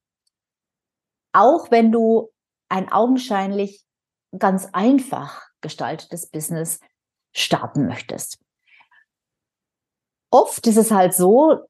auch 1.33 1.71
wenn 1.71 1.93
du 1.93 2.31
ein 2.69 2.91
augenscheinlich 2.91 3.85
ganz 4.39 4.69
einfach 4.73 5.47
gestaltetes 5.61 6.29
Business 6.29 6.81
starten 7.35 7.87
möchtest. 7.87 8.39
Oft 10.31 10.67
ist 10.67 10.77
es 10.77 10.91
halt 10.91 11.15
so, 11.15 11.61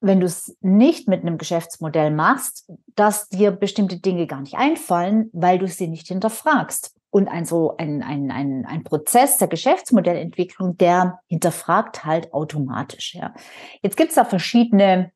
wenn 0.00 0.20
du 0.20 0.26
es 0.26 0.56
nicht 0.60 1.08
mit 1.08 1.22
einem 1.22 1.38
Geschäftsmodell 1.38 2.10
machst, 2.10 2.70
dass 2.94 3.28
dir 3.28 3.52
bestimmte 3.52 3.98
Dinge 3.98 4.26
gar 4.26 4.40
nicht 4.40 4.54
einfallen, 4.54 5.30
weil 5.32 5.58
du 5.58 5.66
sie 5.68 5.88
nicht 5.88 6.08
hinterfragst 6.08 6.94
und 7.14 7.28
ein 7.28 7.44
so 7.44 7.76
ein, 7.76 8.02
ein, 8.02 8.32
ein, 8.32 8.66
ein 8.66 8.82
Prozess 8.82 9.38
der 9.38 9.46
Geschäftsmodellentwicklung, 9.46 10.76
der 10.78 11.20
hinterfragt 11.28 12.04
halt 12.04 12.34
automatisch. 12.34 13.14
Ja. 13.14 13.32
Jetzt 13.82 13.96
gibt 13.96 14.08
es 14.08 14.16
da 14.16 14.24
verschiedene, 14.24 15.12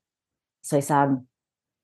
soll 0.60 0.78
ich 0.78 0.86
sagen, 0.86 1.28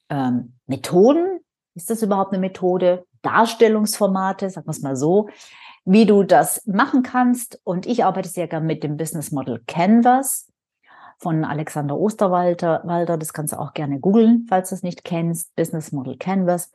ähm, 0.09 0.55
Methoden. 0.67 1.41
Ist 1.75 1.91
das 1.91 2.05
überhaupt 2.05 2.33
eine 2.33 2.39
Methode? 2.39 3.07
Darstellungsformate, 3.23 4.51
sagen 4.51 4.69
wir 4.69 4.71
es 4.71 4.83
mal 4.83 4.95
so, 4.95 5.31
wie 5.85 6.07
du 6.07 6.23
das 6.23 6.65
machen 6.65 7.03
kannst. 7.03 7.61
Und 7.65 7.85
ich 7.85 8.05
arbeite 8.05 8.29
sehr 8.29 8.47
gerne 8.47 8.67
mit 8.67 8.85
dem 8.85 8.97
Business 8.97 9.33
Model 9.33 9.65
Canvas 9.67 10.49
von 11.19 11.45
Alexander 11.45 11.99
Osterwalder. 11.99 12.83
Walder, 12.85 13.19
das 13.19 13.33
kannst 13.33 13.53
du 13.53 13.59
auch 13.59 13.75
gerne 13.75 13.99
googeln, 13.99 14.47
falls 14.49 14.69
du 14.69 14.77
es 14.77 14.85
nicht 14.85 15.03
kennst. 15.03 15.57
Business 15.57 15.91
Model 15.91 16.17
Canvas. 16.17 16.71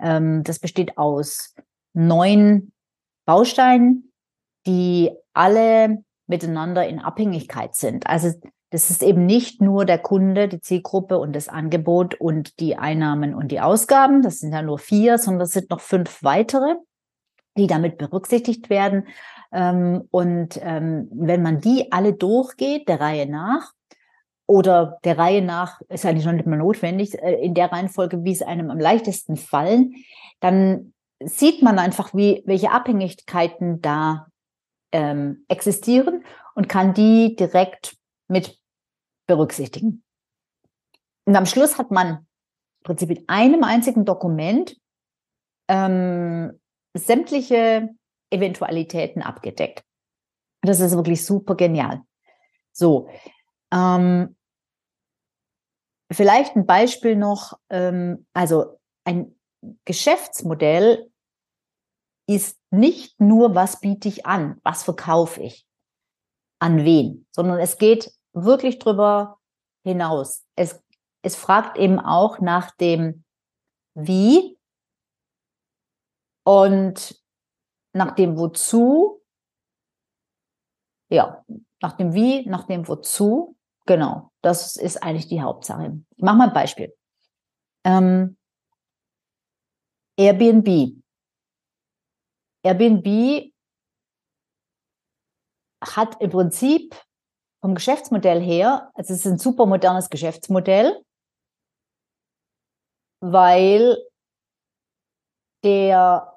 Ähm, 0.00 0.42
das 0.42 0.58
besteht 0.58 0.96
aus 0.96 1.54
neun 1.92 2.72
Bausteinen, 3.28 4.10
die 4.66 5.10
alle 5.34 5.98
miteinander 6.26 6.88
in 6.88 6.98
Abhängigkeit 6.98 7.74
sind. 7.74 8.06
Also 8.06 8.32
das 8.70 8.88
ist 8.88 9.02
eben 9.02 9.26
nicht 9.26 9.60
nur 9.60 9.84
der 9.84 9.98
Kunde, 9.98 10.48
die 10.48 10.62
Zielgruppe 10.62 11.18
und 11.18 11.36
das 11.36 11.50
Angebot 11.50 12.14
und 12.14 12.58
die 12.58 12.76
Einnahmen 12.76 13.34
und 13.34 13.52
die 13.52 13.60
Ausgaben. 13.60 14.22
Das 14.22 14.40
sind 14.40 14.54
ja 14.54 14.62
nur 14.62 14.78
vier, 14.78 15.18
sondern 15.18 15.42
es 15.42 15.52
sind 15.52 15.68
noch 15.68 15.80
fünf 15.80 16.22
weitere, 16.22 16.76
die 17.58 17.66
damit 17.66 17.98
berücksichtigt 17.98 18.70
werden. 18.70 19.08
Ähm, 19.52 20.08
und 20.10 20.58
ähm, 20.62 21.08
wenn 21.12 21.42
man 21.42 21.60
die 21.60 21.92
alle 21.92 22.14
durchgeht, 22.14 22.88
der 22.88 22.98
Reihe 22.98 23.30
nach, 23.30 23.72
oder 24.46 24.98
der 25.04 25.18
Reihe 25.18 25.42
nach, 25.42 25.82
ist 25.90 26.06
eigentlich 26.06 26.24
schon 26.24 26.36
nicht 26.36 26.46
mehr 26.46 26.58
notwendig, 26.58 27.22
äh, 27.22 27.34
in 27.44 27.52
der 27.52 27.70
Reihenfolge, 27.70 28.24
wie 28.24 28.32
es 28.32 28.40
einem 28.40 28.70
am 28.70 28.78
leichtesten 28.78 29.36
fallen, 29.36 29.96
dann 30.40 30.94
sieht 31.20 31.62
man 31.62 31.78
einfach, 31.78 32.14
wie, 32.14 32.42
welche 32.46 32.70
Abhängigkeiten 32.70 33.80
da 33.80 34.28
ähm, 34.92 35.44
existieren 35.48 36.24
und 36.54 36.68
kann 36.68 36.94
die 36.94 37.36
direkt 37.36 37.96
mit 38.28 38.58
berücksichtigen. 39.26 40.04
Und 41.24 41.36
am 41.36 41.46
Schluss 41.46 41.78
hat 41.78 41.90
man 41.90 42.08
im 42.08 42.26
Prinzip 42.84 43.10
in 43.10 43.28
einem 43.28 43.64
einzigen 43.64 44.04
Dokument 44.04 44.76
ähm, 45.68 46.58
sämtliche 46.94 47.90
Eventualitäten 48.30 49.22
abgedeckt. 49.22 49.84
Das 50.62 50.80
ist 50.80 50.96
wirklich 50.96 51.24
super 51.24 51.54
genial. 51.54 52.02
So, 52.72 53.08
ähm, 53.72 54.36
vielleicht 56.10 56.56
ein 56.56 56.66
Beispiel 56.66 57.16
noch, 57.16 57.58
ähm, 57.70 58.26
also 58.32 58.78
ein 59.04 59.37
Geschäftsmodell 59.84 61.10
ist 62.28 62.58
nicht 62.70 63.20
nur, 63.20 63.54
was 63.54 63.80
biete 63.80 64.08
ich 64.08 64.26
an, 64.26 64.60
was 64.62 64.82
verkaufe 64.82 65.42
ich, 65.42 65.66
an 66.60 66.84
wen, 66.84 67.26
sondern 67.30 67.58
es 67.58 67.78
geht 67.78 68.12
wirklich 68.32 68.78
drüber 68.78 69.38
hinaus. 69.82 70.44
Es, 70.54 70.82
es 71.22 71.36
fragt 71.36 71.78
eben 71.78 71.98
auch 71.98 72.40
nach 72.40 72.70
dem 72.76 73.24
Wie 73.94 74.58
und 76.44 77.22
nach 77.92 78.14
dem 78.14 78.38
Wozu. 78.38 79.22
Ja, 81.10 81.44
nach 81.80 81.92
dem 81.92 82.14
Wie, 82.14 82.46
nach 82.46 82.64
dem 82.64 82.88
Wozu. 82.88 83.56
Genau, 83.86 84.30
das 84.42 84.76
ist 84.76 85.02
eigentlich 85.02 85.28
die 85.28 85.42
Hauptsache. 85.42 86.00
Ich 86.16 86.22
mache 86.22 86.36
mal 86.36 86.48
ein 86.48 86.54
Beispiel. 86.54 86.94
Ähm, 87.84 88.37
Airbnb. 90.18 91.00
Airbnb 92.64 93.52
hat 95.80 96.20
im 96.20 96.30
Prinzip 96.30 97.00
vom 97.60 97.74
Geschäftsmodell 97.74 98.40
her, 98.40 98.90
also 98.94 99.14
es 99.14 99.20
ist 99.20 99.26
ein 99.26 99.38
super 99.38 99.66
modernes 99.66 100.10
Geschäftsmodell, 100.10 101.02
weil 103.20 103.96
der 105.64 106.36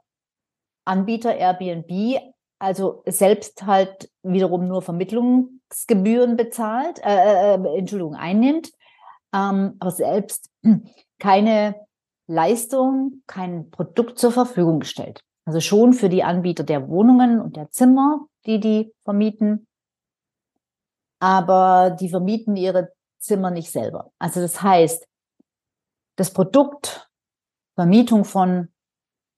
Anbieter 0.86 1.36
Airbnb 1.36 2.22
also 2.60 3.02
selbst 3.08 3.64
halt 3.64 4.12
wiederum 4.22 4.68
nur 4.68 4.84
Vermittlungsgebühren 4.84 6.38
bezahlt, 6.38 7.00
äh, 7.00 7.56
äh, 7.56 7.78
Entschuldigung, 7.78 8.14
einnimmt, 8.14 8.72
ähm, 9.34 9.78
aber 9.80 9.90
selbst 9.90 10.52
keine 11.20 11.88
Leistung, 12.32 13.24
kein 13.28 13.70
Produkt 13.70 14.18
zur 14.18 14.32
Verfügung 14.32 14.84
stellt. 14.84 15.22
Also 15.46 15.60
schon 15.60 15.94
für 15.94 16.10
die 16.10 16.24
Anbieter 16.24 16.64
der 16.64 16.88
Wohnungen 16.88 17.40
und 17.42 17.58
der 17.58 17.70
Zimmer, 17.70 18.28
die 18.46 18.60
die 18.60 18.94
vermieten, 19.04 19.68
aber 21.20 21.92
die 21.92 22.10
vermieten 22.10 22.56
ihre 22.56 22.94
Zimmer 23.20 23.52
nicht 23.52 23.72
selber. 23.72 24.12
Also 24.18 24.40
das 24.40 24.62
heißt, 24.62 25.08
das 26.16 26.32
Produkt 26.32 27.10
Vermietung 27.76 28.26
von 28.26 28.70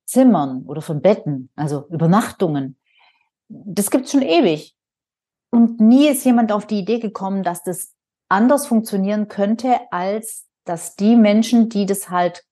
Zimmern 0.06 0.64
oder 0.66 0.82
von 0.82 1.02
Betten, 1.02 1.50
also 1.56 1.88
Übernachtungen, 1.90 2.78
das 3.48 3.92
gibt's 3.92 4.12
schon 4.12 4.22
ewig. 4.22 4.76
Und 5.52 5.80
nie 5.80 6.08
ist 6.08 6.26
jemand 6.26 6.52
auf 6.52 6.66
die 6.66 6.80
Idee 6.80 7.00
gekommen, 7.00 7.44
dass 7.44 7.64
das 7.64 7.94
anders 8.30 8.66
funktionieren 8.66 9.28
könnte, 9.28 9.80
als 9.92 10.48
dass 10.66 10.96
die 10.96 11.16
Menschen, 11.16 11.70
die 11.70 11.86
das 11.86 12.10
halt 12.10 12.44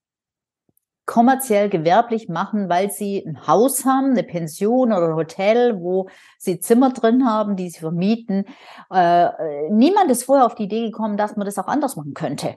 kommerziell 1.11 1.67
gewerblich 1.67 2.29
machen, 2.29 2.69
weil 2.69 2.89
sie 2.89 3.21
ein 3.27 3.45
Haus 3.45 3.83
haben, 3.83 4.11
eine 4.11 4.23
Pension 4.23 4.93
oder 4.93 5.09
ein 5.09 5.15
Hotel, 5.15 5.77
wo 5.81 6.07
sie 6.37 6.61
Zimmer 6.61 6.93
drin 6.93 7.25
haben, 7.25 7.57
die 7.57 7.69
sie 7.69 7.79
vermieten. 7.79 8.45
Äh, 8.89 9.27
niemand 9.69 10.09
ist 10.09 10.23
vorher 10.23 10.45
auf 10.45 10.55
die 10.55 10.63
Idee 10.63 10.85
gekommen, 10.85 11.17
dass 11.17 11.35
man 11.35 11.45
das 11.45 11.57
auch 11.57 11.67
anders 11.67 11.97
machen 11.97 12.13
könnte. 12.13 12.55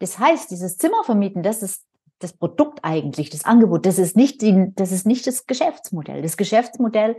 Das 0.00 0.18
heißt, 0.18 0.50
dieses 0.50 0.76
Zimmervermieten, 0.76 1.44
das 1.44 1.62
ist 1.62 1.84
das 2.18 2.32
Produkt 2.32 2.80
eigentlich, 2.82 3.30
das 3.30 3.44
Angebot, 3.44 3.86
das 3.86 4.00
ist 4.00 4.16
nicht, 4.16 4.42
die, 4.42 4.72
das 4.74 4.90
ist 4.90 5.06
nicht 5.06 5.24
das 5.28 5.46
Geschäftsmodell. 5.46 6.20
Das 6.20 6.36
Geschäftsmodell 6.36 7.16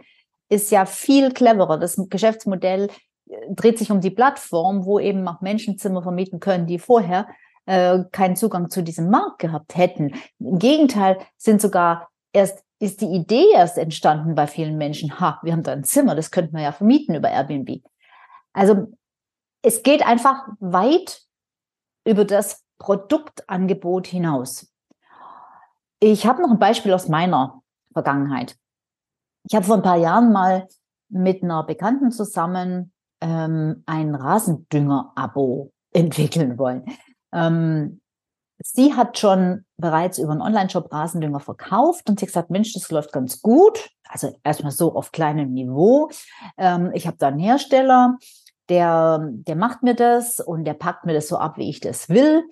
ist 0.50 0.72
ja 0.72 0.86
viel 0.86 1.32
cleverer. 1.32 1.78
Das 1.78 1.96
Geschäftsmodell 2.10 2.90
äh, 3.30 3.36
dreht 3.50 3.80
sich 3.80 3.92
um 3.92 4.02
die 4.02 4.12
Plattform, 4.12 4.84
wo 4.84 5.00
eben 5.00 5.26
auch 5.26 5.40
Menschen 5.40 5.78
Zimmer 5.78 6.04
vermieten 6.04 6.42
können, 6.42 6.68
die 6.68 6.80
vorher 6.80 7.30
äh, 7.66 8.00
keinen 8.12 8.36
Zugang 8.36 8.70
zu 8.70 8.84
diesem 8.84 9.10
Markt 9.10 9.40
gehabt 9.40 9.76
hätten. 9.76 10.14
Im 10.40 10.60
Gegenteil 10.60 11.20
sind 11.38 11.62
sogar 11.62 12.10
erst 12.34 12.64
ist 12.84 13.00
die 13.00 13.16
Idee 13.16 13.46
erst 13.54 13.78
entstanden 13.78 14.36
bei 14.36 14.46
vielen 14.46 14.78
Menschen. 14.78 15.18
Ha, 15.20 15.40
wir 15.42 15.54
haben 15.54 15.64
da 15.64 15.72
ein 15.72 15.86
Zimmer, 15.86 16.16
das 16.16 16.32
könnten 16.32 16.58
wir 16.58 16.64
ja 16.64 16.74
vermieten 16.74 17.16
über 17.16 17.30
Airbnb. 17.30 17.82
Also 18.52 18.92
es 19.62 19.84
geht 19.84 20.06
einfach 20.06 20.48
weit 20.60 21.22
über 22.06 22.26
das 22.26 22.62
Produktangebot 22.80 24.08
hinaus. 24.08 24.70
Ich 26.02 26.26
habe 26.26 26.42
noch 26.42 26.52
ein 26.52 26.60
Beispiel 26.60 26.92
aus 26.92 27.08
meiner 27.08 27.62
Vergangenheit. 27.94 28.58
Ich 29.48 29.56
habe 29.56 29.66
vor 29.66 29.78
ein 29.78 29.82
paar 29.82 29.98
Jahren 29.98 30.34
mal 30.34 30.68
mit 31.08 31.42
einer 31.42 31.64
Bekannten 31.64 32.12
zusammen 32.12 32.92
ähm, 33.22 33.84
ein 33.86 34.14
Rasendünger-Abo 34.14 35.72
entwickeln 35.94 36.58
wollen. 36.58 36.84
Ähm, 37.34 38.02
sie 38.60 38.94
hat 38.94 39.18
schon 39.18 39.66
bereits 39.78 40.18
über 40.18 40.32
einen 40.32 40.42
Online-Shop 40.42 40.92
Rasendünger 40.92 41.40
verkauft 41.40 42.10
und 42.10 42.20
sie 42.20 42.26
hat 42.26 42.30
gesagt, 42.30 42.50
Mensch, 42.50 42.74
das 42.74 42.90
läuft 42.92 43.12
ganz 43.12 43.42
gut. 43.42 43.90
Also 44.08 44.36
erstmal 44.44 44.72
so 44.72 44.96
auf 44.96 45.12
kleinem 45.12 45.54
Niveau. 45.54 46.10
Ähm, 46.58 46.92
ich 46.94 47.08
habe 47.08 47.18
da 47.18 47.28
einen 47.28 47.40
Hersteller, 47.40 48.18
der, 48.70 49.30
der 49.32 49.56
macht 49.56 49.84
mir 49.84 49.96
das 49.96 50.40
und 50.40 50.66
der 50.66 50.74
packt 50.74 51.06
mir 51.06 51.14
das 51.14 51.28
so 51.28 51.38
ab, 51.38 51.58
wie 51.58 51.70
ich 51.70 51.80
das 51.80 52.10
will. 52.10 52.44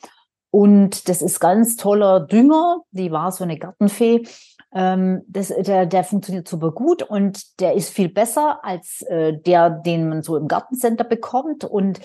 Und 0.49 1.07
das 1.07 1.21
ist 1.21 1.39
ganz 1.39 1.77
toller 1.77 2.19
Dünger. 2.19 2.81
Die 2.91 3.11
war 3.11 3.31
so 3.31 3.43
eine 3.45 3.57
Gartenfee. 3.57 4.27
Ähm, 4.73 5.21
das, 5.27 5.47
der, 5.47 5.85
der 5.85 6.03
funktioniert 6.03 6.47
super 6.47 6.71
gut 6.71 7.03
und 7.03 7.59
der 7.59 7.73
ist 7.73 7.89
viel 7.89 8.09
besser 8.09 8.63
als 8.63 9.01
äh, 9.03 9.37
der, 9.37 9.69
den 9.69 10.09
man 10.09 10.23
so 10.23 10.35
im 10.35 10.47
Gartencenter 10.47 11.05
bekommt. 11.05 11.63
Und 11.63 12.01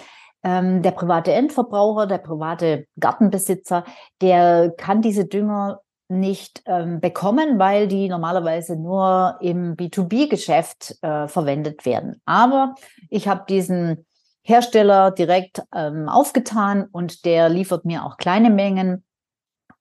ähm, 0.46 0.80
der 0.82 0.92
private 0.92 1.32
Endverbraucher, 1.32 2.06
der 2.06 2.18
private 2.18 2.86
Gartenbesitzer, 3.00 3.84
der 4.20 4.70
kann 4.70 5.02
diese 5.02 5.26
Dünger 5.26 5.80
nicht 6.08 6.62
ähm, 6.66 7.00
bekommen, 7.00 7.58
weil 7.58 7.88
die 7.88 8.08
normalerweise 8.08 8.76
nur 8.76 9.38
im 9.40 9.74
B2B-Geschäft 9.76 10.98
äh, 11.02 11.26
verwendet 11.26 11.84
werden. 11.84 12.22
Aber 12.26 12.76
ich 13.10 13.26
habe 13.26 13.44
diesen 13.48 14.06
Hersteller 14.42 15.10
direkt 15.10 15.64
ähm, 15.74 16.08
aufgetan 16.08 16.86
und 16.92 17.24
der 17.24 17.48
liefert 17.48 17.84
mir 17.84 18.04
auch 18.04 18.16
kleine 18.16 18.50
Mengen 18.50 19.04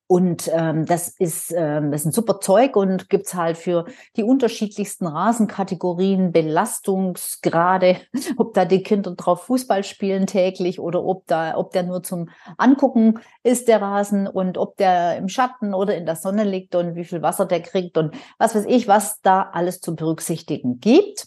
und 0.08 0.48
ähm, 0.52 0.86
das 0.86 1.08
ist 1.08 1.52
ähm, 1.52 1.90
das 1.90 2.02
ist 2.02 2.06
ein 2.06 2.12
super 2.12 2.38
Zeug 2.40 2.76
und 2.76 3.08
gibt's 3.08 3.34
halt 3.34 3.56
für 3.56 3.86
die 4.16 4.22
unterschiedlichsten 4.22 5.06
Rasenkategorien, 5.06 6.30
Belastungsgrade, 6.30 7.96
ob 8.36 8.54
da 8.54 8.64
die 8.64 8.84
Kinder 8.84 9.16
drauf 9.16 9.44
Fußball 9.44 9.82
spielen 9.82 10.28
täglich 10.28 10.78
oder 10.78 11.02
ob 11.04 11.26
da, 11.26 11.56
ob 11.56 11.72
der 11.72 11.82
nur 11.82 12.04
zum 12.04 12.28
Angucken 12.56 13.18
ist, 13.42 13.66
der 13.66 13.82
Rasen, 13.82 14.28
und 14.28 14.58
ob 14.58 14.76
der 14.76 15.16
im 15.16 15.28
Schatten 15.28 15.74
oder 15.74 15.96
in 15.96 16.06
der 16.06 16.16
Sonne 16.16 16.44
liegt 16.44 16.76
und 16.76 16.94
wie 16.94 17.04
viel 17.04 17.22
Wasser 17.22 17.46
der 17.46 17.60
kriegt 17.60 17.98
und 17.98 18.14
was 18.38 18.54
weiß 18.54 18.66
ich, 18.68 18.86
was 18.86 19.20
da 19.22 19.50
alles 19.52 19.80
zu 19.80 19.96
berücksichtigen 19.96 20.78
gibt. 20.78 21.26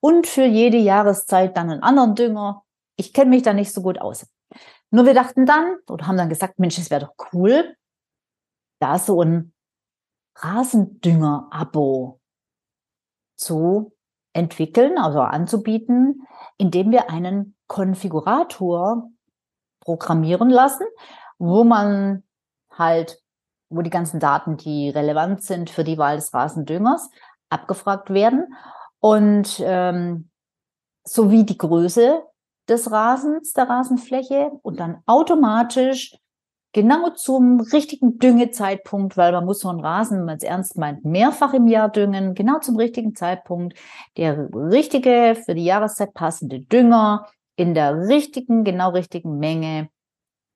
Und 0.00 0.26
für 0.26 0.44
jede 0.44 0.76
Jahreszeit 0.76 1.56
dann 1.56 1.70
einen 1.70 1.82
anderen 1.82 2.14
Dünger. 2.14 2.62
Ich 2.96 3.12
kenne 3.12 3.30
mich 3.30 3.42
da 3.42 3.52
nicht 3.52 3.72
so 3.72 3.82
gut 3.82 4.00
aus. 4.00 4.26
Nur 4.90 5.06
wir 5.06 5.14
dachten 5.14 5.46
dann 5.46 5.76
oder 5.88 6.06
haben 6.06 6.16
dann 6.16 6.28
gesagt, 6.28 6.58
Mensch, 6.58 6.78
es 6.78 6.90
wäre 6.90 7.02
doch 7.02 7.26
cool, 7.32 7.76
da 8.78 8.98
so 8.98 9.22
ein 9.22 9.52
Rasendünger-Abo 10.36 12.20
zu 13.36 13.92
entwickeln, 14.32 14.98
also 14.98 15.20
anzubieten, 15.20 16.26
indem 16.58 16.90
wir 16.90 17.10
einen 17.10 17.56
Konfigurator 17.66 19.10
programmieren 19.80 20.50
lassen, 20.50 20.86
wo 21.38 21.64
man 21.64 22.22
halt, 22.70 23.20
wo 23.68 23.82
die 23.82 23.90
ganzen 23.90 24.20
Daten, 24.20 24.56
die 24.56 24.90
relevant 24.90 25.42
sind 25.42 25.70
für 25.70 25.84
die 25.84 25.98
Wahl 25.98 26.16
des 26.16 26.32
Rasendüngers, 26.32 27.10
abgefragt 27.48 28.10
werden. 28.10 28.54
Und 29.00 29.60
ähm, 29.60 30.30
sowie 31.04 31.44
die 31.44 31.58
Größe 31.58 32.22
des 32.68 32.90
Rasens, 32.90 33.52
der 33.52 33.68
Rasenfläche 33.68 34.50
und 34.62 34.78
dann 34.80 35.02
automatisch 35.06 36.16
genau 36.78 37.10
zum 37.10 37.60
richtigen 37.60 38.18
Düngezeitpunkt, 38.18 39.16
weil 39.16 39.32
man 39.32 39.44
muss 39.44 39.58
so 39.58 39.68
einen 39.68 39.80
Rasen, 39.80 40.18
wenn 40.18 40.26
man 40.26 40.36
es 40.36 40.44
ernst 40.44 40.78
meint, 40.78 41.04
mehrfach 41.04 41.52
im 41.52 41.66
Jahr 41.66 41.88
düngen, 41.88 42.34
genau 42.34 42.60
zum 42.60 42.76
richtigen 42.76 43.16
Zeitpunkt, 43.16 43.76
der 44.16 44.48
richtige, 44.54 45.36
für 45.44 45.56
die 45.56 45.64
Jahreszeit 45.64 46.14
passende 46.14 46.60
Dünger 46.60 47.26
in 47.56 47.74
der 47.74 48.06
richtigen, 48.06 48.62
genau 48.62 48.90
richtigen 48.90 49.38
Menge 49.38 49.88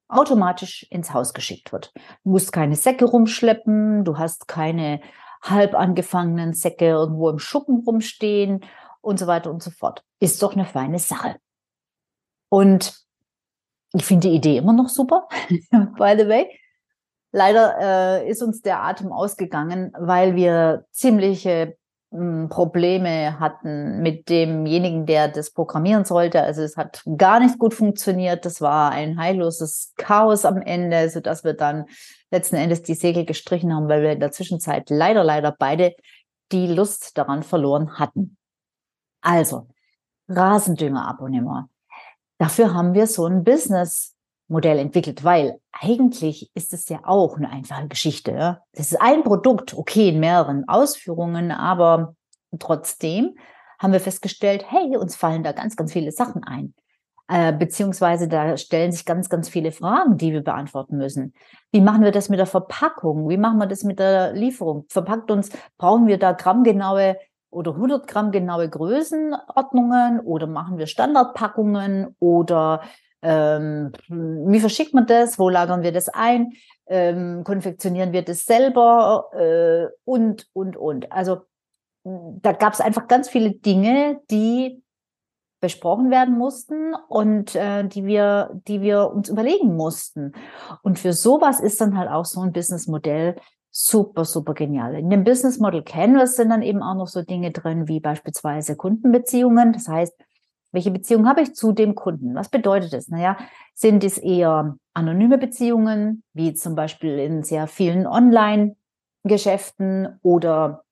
automatisch 0.07 0.87
ins 0.91 1.13
Haus 1.13 1.35
geschickt 1.35 1.73
wird. 1.73 1.93
Du 2.23 2.31
musst 2.31 2.53
keine 2.53 2.77
Säcke 2.77 3.05
rumschleppen, 3.05 4.05
du 4.05 4.17
hast 4.17 4.47
keine 4.47 5.01
halb 5.43 5.75
angefangenen 5.75 6.53
Säcke 6.53 6.87
irgendwo 6.87 7.31
im 7.31 7.41
Schuppen 7.41 7.83
rumstehen 7.85 8.61
und 9.01 9.19
so 9.19 9.27
weiter 9.27 9.51
und 9.51 9.61
so 9.61 9.73
fort. 9.73 10.05
Ist 10.21 10.41
doch 10.41 10.55
eine 10.55 10.67
feine 10.67 11.01
Sache. 11.01 11.35
Und 12.49 12.95
ich 13.93 14.05
finde 14.05 14.29
die 14.29 14.35
Idee 14.35 14.59
immer 14.59 14.73
noch 14.73 14.89
super, 14.89 15.29
by 15.49 16.15
the 16.19 16.29
way. 16.29 16.49
Leider 17.33 18.21
äh, 18.21 18.29
ist 18.29 18.43
uns 18.43 18.61
der 18.61 18.83
Atem 18.83 19.11
ausgegangen, 19.11 19.93
weil 19.99 20.37
wir 20.37 20.85
ziemliche 20.91 21.77
mh, 22.11 22.19
hm, 22.19 22.49
Probleme 22.51 23.41
hatten 23.41 24.03
mit 24.03 24.29
demjenigen, 24.29 25.07
der 25.07 25.29
das 25.29 25.51
programmieren 25.51 26.05
sollte. 26.05 26.43
Also 26.43 26.63
es 26.63 26.77
hat 26.77 27.03
gar 27.17 27.41
nicht 27.41 27.59
gut 27.59 27.73
funktioniert. 27.73 28.45
Das 28.45 28.61
war 28.61 28.91
ein 28.91 29.19
heilloses 29.19 29.95
Chaos 29.97 30.45
am 30.45 30.61
Ende, 30.61 31.09
so 31.09 31.21
dass 31.21 31.43
wir 31.43 31.55
dann 31.55 31.87
letzten 32.31 32.57
Endes 32.57 32.83
die 32.83 32.95
Segel 32.95 33.25
gestrichen 33.25 33.75
haben, 33.75 33.89
weil 33.89 34.03
wir 34.03 34.13
in 34.13 34.21
der 34.21 34.33
Zwischenzeit 34.33 34.91
leider, 34.91 35.25
leider 35.25 35.55
beide 35.59 35.95
die 36.53 36.67
Lust 36.67 37.17
daran 37.17 37.43
verloren 37.43 37.99
hatten. 37.99 38.37
Also, 39.23 39.69
Rasendünger-Abonnement. 40.29 41.72
Dafür 42.43 42.75
haben 42.75 42.93
wir 42.93 43.07
so 43.07 43.25
ein 43.25 43.45
Business-Modell 43.45 44.81
entwickelt, 44.81 45.23
weil 45.23 45.61
eigentlich 45.71 46.51
ist 46.55 46.75
es 46.75 46.89
ja 46.89 46.99
auch 47.05 47.37
eine 47.37 47.49
einfache 47.49 47.87
Geschichte. 47.87 48.61
Das 48.73 48.91
ist 48.91 49.01
ein 49.01 49.23
Produkt, 49.23 49.79
okay, 49.79 50.09
in 50.09 50.19
mehreren 50.19 50.69
Ausführungen, 50.69 51.53
aber 51.53 52.17
trotzdem 52.59 53.37
haben 53.79 53.93
wir 53.93 54.01
festgestellt, 54.01 54.65
hey, 54.69 54.97
uns 54.97 55.15
fallen 55.15 55.45
da 55.45 55.53
ganz, 55.53 55.77
ganz 55.77 55.93
viele 55.93 56.11
Sachen 56.11 56.43
ein. 56.43 56.75
Äh, 57.29 57.53
beziehungsweise 57.53 58.27
da 58.27 58.57
stellen 58.57 58.91
sich 58.91 59.05
ganz, 59.05 59.29
ganz 59.29 59.49
viele 59.49 59.71
Fragen, 59.71 60.17
die 60.17 60.33
wir 60.33 60.43
beantworten 60.43 60.97
müssen. 60.97 61.35
Wie 61.71 61.81
machen 61.81 62.03
wir 62.03 62.11
das 62.11 62.29
mit 62.29 62.41
der 62.41 62.47
Verpackung? 62.47 63.29
Wie 63.29 63.37
machen 63.37 63.59
wir 63.59 63.69
das 63.69 63.85
mit 63.85 64.01
der 64.01 64.33
Lieferung? 64.33 64.87
Verpackt 64.89 65.31
uns, 65.31 65.51
brauchen 65.79 66.09
wir 66.09 66.19
da 66.19 66.33
grammgenaue 66.33 67.19
oder 67.53 67.75
100 67.75 68.07
Gramm 68.07 68.33
genaue 68.33 68.69
Größenordnungen 68.69 70.21
oder 70.21 70.47
machen 70.47 70.79
wir 70.79 70.87
Standardpackungen 70.87 72.17
oder 72.19 72.83
ähm, 73.23 73.93
wie 74.09 74.59
verschickt 74.59 74.95
man 74.95 75.07
das? 75.07 75.39
Wo 75.39 75.49
lagern 75.49 75.83
wir 75.83 75.93
das 75.93 76.09
ein? 76.09 76.53
Ähm, 76.87 77.45
konfektionieren 77.45 78.13
wir 78.13 78.23
das 78.23 78.45
selber? 78.45 79.29
Äh, 79.33 79.87
und, 80.05 80.49
und, 80.53 80.77
und. 80.77 81.13
Also 81.13 81.43
da 82.05 82.53
gab 82.53 82.73
es 82.73 82.81
einfach 82.81 83.07
ganz 83.07 83.29
viele 83.29 83.53
Dinge, 83.53 84.21
die 84.31 84.83
besprochen 85.61 86.11
werden 86.11 86.37
mussten 86.37 86.95
und 87.09 87.55
äh, 87.55 87.87
die 87.87 88.05
wir, 88.05 88.51
die 88.67 88.81
wir 88.81 89.11
uns 89.13 89.29
überlegen 89.29 89.77
mussten. 89.77 90.33
Und 90.83 90.99
für 90.99 91.13
sowas 91.13 91.61
ist 91.61 91.81
dann 91.81 91.97
halt 91.97 92.11
auch 92.11 92.25
so 92.25 92.41
ein 92.41 92.53
Businessmodell 92.53 93.37
super, 93.73 94.25
super 94.25 94.55
genial. 94.55 94.95
In 94.95 95.11
dem 95.11 95.25
Business 95.25 95.59
Model 95.59 95.83
Canvas 95.83 96.37
sind 96.37 96.51
dann 96.51 96.63
eben 96.63 96.81
auch 96.83 96.95
noch 96.95 97.09
so 97.09 97.23
Dinge 97.23 97.51
drin, 97.51 97.89
wie 97.89 97.99
beispielsweise 98.01 98.77
Kundenbeziehungen. 98.77 99.73
Das 99.73 99.89
heißt, 99.89 100.15
welche 100.73 100.91
Beziehung 100.91 101.27
habe 101.27 101.41
ich 101.41 101.55
zu 101.55 101.73
dem 101.73 101.95
Kunden? 101.95 102.35
Was 102.35 102.51
bedeutet 102.51 102.93
das? 102.93 103.09
Naja, 103.09 103.39
sind 103.75 104.05
es 104.05 104.19
eher 104.19 104.77
anonyme 104.93 105.39
Beziehungen, 105.39 106.23
wie 106.35 106.53
zum 106.55 106.75
Beispiel 106.75 107.19
in 107.19 107.43
sehr 107.43 107.67
vielen 107.67 108.07
Online-Geschäften 108.07 110.19
oder 110.23 110.85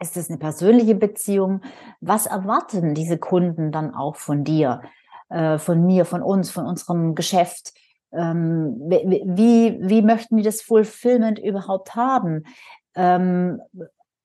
ist 0.00 0.16
es 0.16 0.28
eine 0.28 0.38
persönliche 0.38 0.96
Beziehung? 0.96 1.62
Was 2.00 2.26
erwarten 2.26 2.94
diese 2.94 3.18
Kunden 3.18 3.72
dann 3.72 3.94
auch 3.94 4.16
von 4.16 4.42
dir, 4.44 4.82
äh, 5.28 5.58
von 5.58 5.84
mir, 5.86 6.04
von 6.04 6.22
uns, 6.22 6.50
von 6.50 6.66
unserem 6.66 7.14
Geschäft? 7.14 7.74
Ähm, 8.12 8.76
wie, 8.88 9.78
wie 9.80 10.02
möchten 10.02 10.36
die 10.36 10.42
das 10.42 10.62
Fulfillment 10.62 11.38
überhaupt 11.38 11.94
haben? 11.94 12.44
Ähm, 12.94 13.60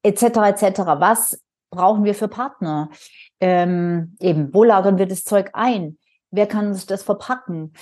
etc. 0.04 0.24
etc. 0.24 0.80
Was 1.00 1.41
brauchen 1.69 2.04
wir 2.04 2.15
für 2.15 2.28
Partner? 2.28 2.89
Ähm, 3.39 4.15
eben, 4.19 4.54
wo 4.54 4.63
lagern 4.63 4.98
wir 4.98 5.08
das 5.08 5.24
Zeug 5.24 5.50
ein? 5.54 5.98
Wer 6.32 6.48
kann 6.48 6.74
sich 6.74 6.86
das 6.86 7.04
verpacken? 7.04 7.74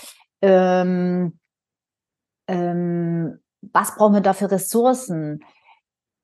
Ähm, 0.41 1.37
ähm, 2.47 3.39
was 3.61 3.95
brauchen 3.95 4.15
wir 4.15 4.21
da 4.21 4.33
für 4.33 4.49
Ressourcen? 4.49 5.43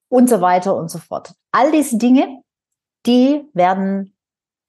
Und 0.09 0.29
so 0.29 0.39
weiter 0.39 0.75
und 0.75 0.89
so 0.89 0.99
fort. 0.99 1.33
All 1.51 1.71
diese 1.71 1.97
Dinge, 1.97 2.41
die 3.05 3.45
werden 3.53 4.15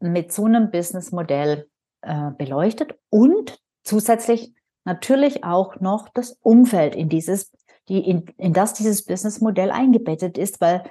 mit 0.01 0.33
so 0.33 0.45
einem 0.45 0.71
Businessmodell 0.71 1.69
äh, 2.03 2.31
beleuchtet 2.33 2.99
und 3.09 3.61
zusätzlich 3.85 4.53
natürlich 4.89 5.45
auch 5.45 5.81
noch 5.81 6.09
das 6.09 6.39
Umfeld 6.43 6.97
in 6.97 7.11
dieses, 7.11 7.53
die, 7.89 8.01
in, 8.09 8.25
in 8.39 8.55
das 8.55 8.73
dieses 8.73 9.05
Businessmodell 9.05 9.71
eingebettet 9.71 10.39
ist, 10.39 10.63
weil 10.63 10.83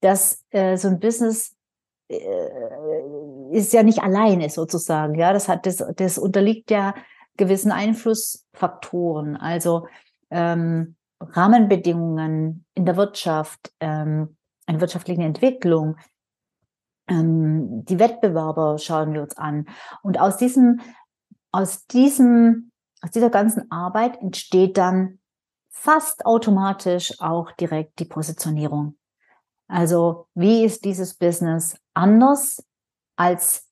das 0.00 0.44
äh, 0.50 0.76
so 0.76 0.88
ein 0.88 1.00
Business 1.00 1.56
äh, 2.08 2.16
ist 3.50 3.72
ja 3.72 3.82
nicht 3.82 4.02
alleine 4.02 4.48
sozusagen. 4.50 5.16
Ja, 5.16 5.32
das 5.32 5.48
hat 5.48 5.66
das, 5.66 5.84
das 5.96 6.16
unterliegt 6.16 6.70
ja 6.70 6.94
gewissen 7.36 7.72
Einflussfaktoren. 7.72 9.36
Also 9.36 9.88
ähm, 10.30 10.94
Rahmenbedingungen 11.20 12.64
in 12.74 12.86
der 12.86 12.96
Wirtschaft, 12.96 13.72
ähm, 13.80 14.36
eine 14.66 14.80
wirtschaftliche 14.80 15.22
Entwicklung, 15.22 15.96
ähm, 17.08 17.84
die 17.84 17.98
Wettbewerber 17.98 18.78
schauen 18.78 19.12
wir 19.12 19.22
uns 19.22 19.36
an. 19.36 19.66
Und 20.02 20.20
aus 20.20 20.36
diesem, 20.36 20.80
aus 21.50 21.86
diesem, 21.88 22.69
aus 23.02 23.10
dieser 23.10 23.30
ganzen 23.30 23.70
Arbeit 23.70 24.20
entsteht 24.20 24.76
dann 24.76 25.18
fast 25.70 26.26
automatisch 26.26 27.20
auch 27.20 27.52
direkt 27.52 27.98
die 27.98 28.04
Positionierung. 28.04 28.96
Also 29.68 30.26
wie 30.34 30.64
ist 30.64 30.84
dieses 30.84 31.14
Business 31.14 31.76
anders 31.94 32.62
als 33.16 33.70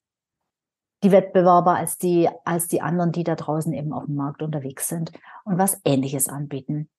die 1.03 1.11
Wettbewerber, 1.11 1.75
als 1.75 1.97
die, 1.97 2.29
als 2.43 2.67
die 2.67 2.81
anderen, 2.81 3.11
die 3.11 3.23
da 3.23 3.35
draußen 3.35 3.71
eben 3.73 3.93
auf 3.93 4.05
dem 4.05 4.15
Markt 4.15 4.41
unterwegs 4.41 4.89
sind 4.89 5.11
und 5.45 5.57
was 5.57 5.79
Ähnliches 5.85 6.27
anbieten. 6.27 6.89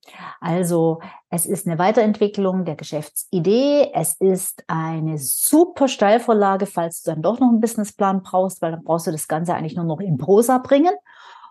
Also 0.41 1.01
es 1.29 1.45
ist 1.45 1.67
eine 1.67 1.79
Weiterentwicklung 1.79 2.65
der 2.65 2.77
Geschäftsidee. 2.77 3.91
Es 3.93 4.15
ist 4.15 4.65
eine 4.69 5.19
super 5.19 5.87
Steilvorlage, 5.87 6.65
falls 6.65 7.03
du 7.03 7.11
dann 7.11 7.23
doch 7.23 7.41
noch 7.41 7.49
einen 7.49 7.61
Businessplan 7.61 8.23
brauchst, 8.23 8.63
weil 8.63 8.73
dann 8.73 8.85
brauchst 8.85 9.07
du 9.07 9.13
das 9.13 9.29
Ganze 9.29 9.55
eigentlich 9.55 9.77
nur 9.77 9.85
noch 9.85 10.01
in 10.01 10.17
Prosa 10.17 10.59
bringen. 10.59 10.95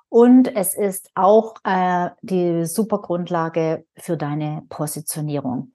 Und 0.10 0.56
es 0.56 0.74
ist 0.74 1.12
auch 1.14 1.56
äh, 1.64 2.10
die 2.22 2.66
super 2.66 3.00
Grundlage 3.00 3.86
für 3.96 4.18
deine 4.18 4.64
Positionierung. 4.70 5.74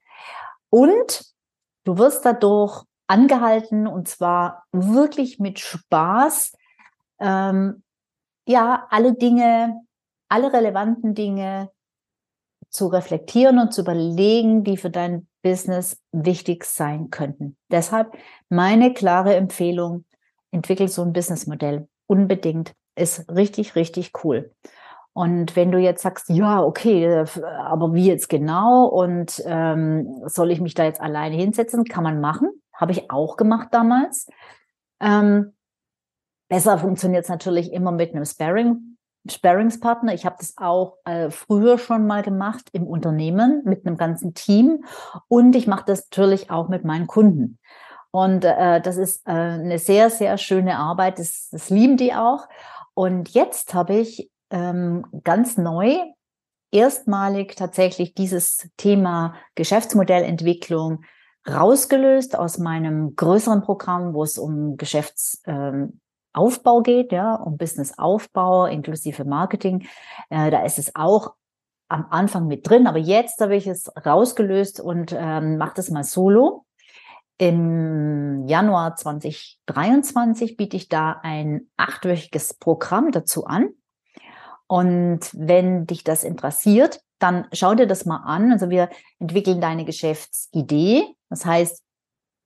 Und 0.69 1.25
du 1.85 1.97
wirst 1.97 2.25
dadurch 2.25 2.83
angehalten 3.07 3.87
und 3.87 4.07
zwar 4.07 4.63
wirklich 4.71 5.39
mit 5.39 5.59
Spaß, 5.59 6.53
ähm, 7.19 7.83
ja, 8.47 8.87
alle 8.89 9.13
Dinge, 9.13 9.81
alle 10.27 10.51
relevanten 10.51 11.15
Dinge 11.15 11.71
zu 12.69 12.87
reflektieren 12.87 13.59
und 13.59 13.73
zu 13.73 13.81
überlegen, 13.81 14.63
die 14.63 14.75
für 14.75 14.89
dein 14.89 15.27
Business 15.41 15.97
wichtig 16.11 16.65
sein 16.65 17.09
könnten. 17.09 17.55
Deshalb 17.71 18.17
meine 18.49 18.93
klare 18.93 19.35
Empfehlung, 19.35 20.03
entwickel 20.51 20.87
so 20.87 21.03
ein 21.03 21.13
Businessmodell. 21.13 21.87
Unbedingt. 22.07 22.73
Ist 22.95 23.29
richtig, 23.29 23.75
richtig 23.75 24.11
cool. 24.23 24.51
Und 25.13 25.55
wenn 25.55 25.71
du 25.71 25.77
jetzt 25.77 26.01
sagst, 26.03 26.29
ja, 26.29 26.61
okay, 26.61 27.25
aber 27.43 27.93
wie 27.93 28.07
jetzt 28.07 28.27
genau 28.27 28.85
und 28.85 29.41
ähm, 29.45 30.21
soll 30.25 30.51
ich 30.51 30.59
mich 30.59 30.73
da 30.73 30.83
jetzt 30.83 30.99
alleine 30.99 31.35
hinsetzen? 31.35 31.85
Kann 31.85 32.03
man 32.03 32.19
machen. 32.19 32.49
Habe 32.73 32.91
ich 32.91 33.09
auch 33.09 33.37
gemacht 33.37 33.69
damals. 33.71 34.27
Ähm, 34.99 35.55
Besser 36.47 36.77
funktioniert 36.77 37.23
es 37.23 37.29
natürlich 37.29 37.73
immer 37.73 37.91
mit 37.91 38.13
einem 38.13 38.25
Sparring, 38.25 38.97
Sparringspartner. 39.27 40.13
Ich 40.13 40.25
habe 40.25 40.35
das 40.39 40.53
auch 40.57 40.97
äh, 41.05 41.31
früher 41.31 41.79
schon 41.79 42.05
mal 42.05 42.21
gemacht 42.21 42.69
im 42.71 42.85
Unternehmen 42.85 43.63
mit 43.65 43.85
einem 43.85 43.97
ganzen 43.97 44.35
Team 44.35 44.83
und 45.27 45.55
ich 45.55 45.65
mache 45.65 45.85
das 45.87 46.07
natürlich 46.11 46.51
auch 46.51 46.69
mit 46.69 46.85
meinen 46.85 47.07
Kunden. 47.07 47.57
Und 48.11 48.45
äh, 48.45 48.79
das 48.79 48.97
ist 48.97 49.27
äh, 49.27 49.31
eine 49.31 49.79
sehr, 49.79 50.09
sehr 50.09 50.37
schöne 50.37 50.77
Arbeit. 50.77 51.19
Das, 51.19 51.49
das 51.51 51.69
lieben 51.69 51.97
die 51.97 52.13
auch. 52.13 52.47
Und 52.95 53.29
jetzt 53.29 53.73
habe 53.73 53.95
ich 53.95 54.31
ähm, 54.49 55.05
ganz 55.23 55.57
neu 55.57 55.97
erstmalig 56.71 57.55
tatsächlich 57.55 58.13
dieses 58.15 58.69
Thema 58.77 59.35
Geschäftsmodellentwicklung 59.55 61.03
rausgelöst 61.47 62.37
aus 62.37 62.57
meinem 62.57 63.15
größeren 63.15 63.61
Programm, 63.61 64.13
wo 64.13 64.23
es 64.23 64.37
um 64.37 64.77
Geschäfts, 64.77 65.41
ähm, 65.45 65.99
geht, 66.83 67.13
ja, 67.13 67.35
um 67.35 67.57
Businessaufbau 67.57 68.65
inklusive 68.65 69.23
Marketing. 69.23 69.87
Äh, 70.29 70.51
da 70.51 70.65
ist 70.65 70.79
es 70.79 70.93
auch 70.95 71.33
am 71.87 72.07
Anfang 72.09 72.47
mit 72.47 72.67
drin, 72.67 72.87
aber 72.87 72.97
jetzt 72.97 73.39
habe 73.39 73.55
ich 73.55 73.67
es 73.67 73.89
rausgelöst 74.05 74.81
und 74.81 75.15
ähm, 75.17 75.57
mache 75.57 75.75
das 75.75 75.89
mal 75.91 76.03
solo. 76.03 76.64
Im 77.37 78.47
Januar 78.47 78.95
2023 78.95 80.55
biete 80.57 80.77
ich 80.77 80.87
da 80.87 81.19
ein 81.21 81.69
achtwöchiges 81.77 82.53
Programm 82.53 83.11
dazu 83.11 83.45
an. 83.45 83.69
Und 84.67 85.19
wenn 85.33 85.85
dich 85.85 86.03
das 86.03 86.23
interessiert, 86.23 87.01
dann 87.19 87.47
schau 87.51 87.75
dir 87.75 87.87
das 87.87 88.05
mal 88.05 88.23
an. 88.25 88.51
Also 88.51 88.69
wir 88.69 88.89
entwickeln 89.19 89.61
deine 89.61 89.85
Geschäftsidee. 89.85 91.03
Das 91.29 91.45
heißt, 91.45 91.85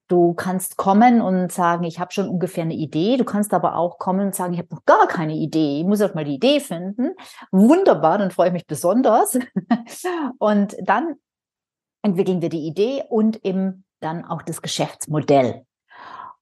Du 0.10 0.34
kannst 0.34 0.75
kommen 0.75 1.21
und 1.21 1.52
sagen, 1.52 1.84
ich 1.84 1.99
habe 1.99 2.12
schon 2.12 2.28
ungefähr 2.28 2.63
eine 2.63 2.73
Idee. 2.73 3.15
Du 3.17 3.23
kannst 3.23 3.54
aber 3.54 3.75
auch 3.75 3.99
kommen 3.99 4.25
und 4.25 4.36
sagen, 4.36 4.54
ich 4.54 4.60
habe 4.60 4.73
noch 4.73 4.84
gar 4.86 5.08
keine 5.08 5.36
Idee. 5.36 5.82
Ich 5.82 5.86
muss 5.86 5.99
erst 5.99 6.15
mal 6.15 6.25
die 6.25 6.34
Idee 6.34 6.60
finden. 6.60 7.12
Wunderbar, 7.52 8.17
dann 8.17 8.32
freue 8.32 8.47
ich 8.47 8.54
mich 8.54 8.65
besonders. 8.65 9.38
Und 10.39 10.75
dann 10.82 11.13
entwickeln 12.02 12.41
wir 12.41 12.49
die 12.49 12.65
Idee 12.65 13.04
und 13.10 13.45
eben 13.45 13.84
dann 13.99 14.25
auch 14.25 14.41
das 14.41 14.62
Geschäftsmodell. 14.62 15.65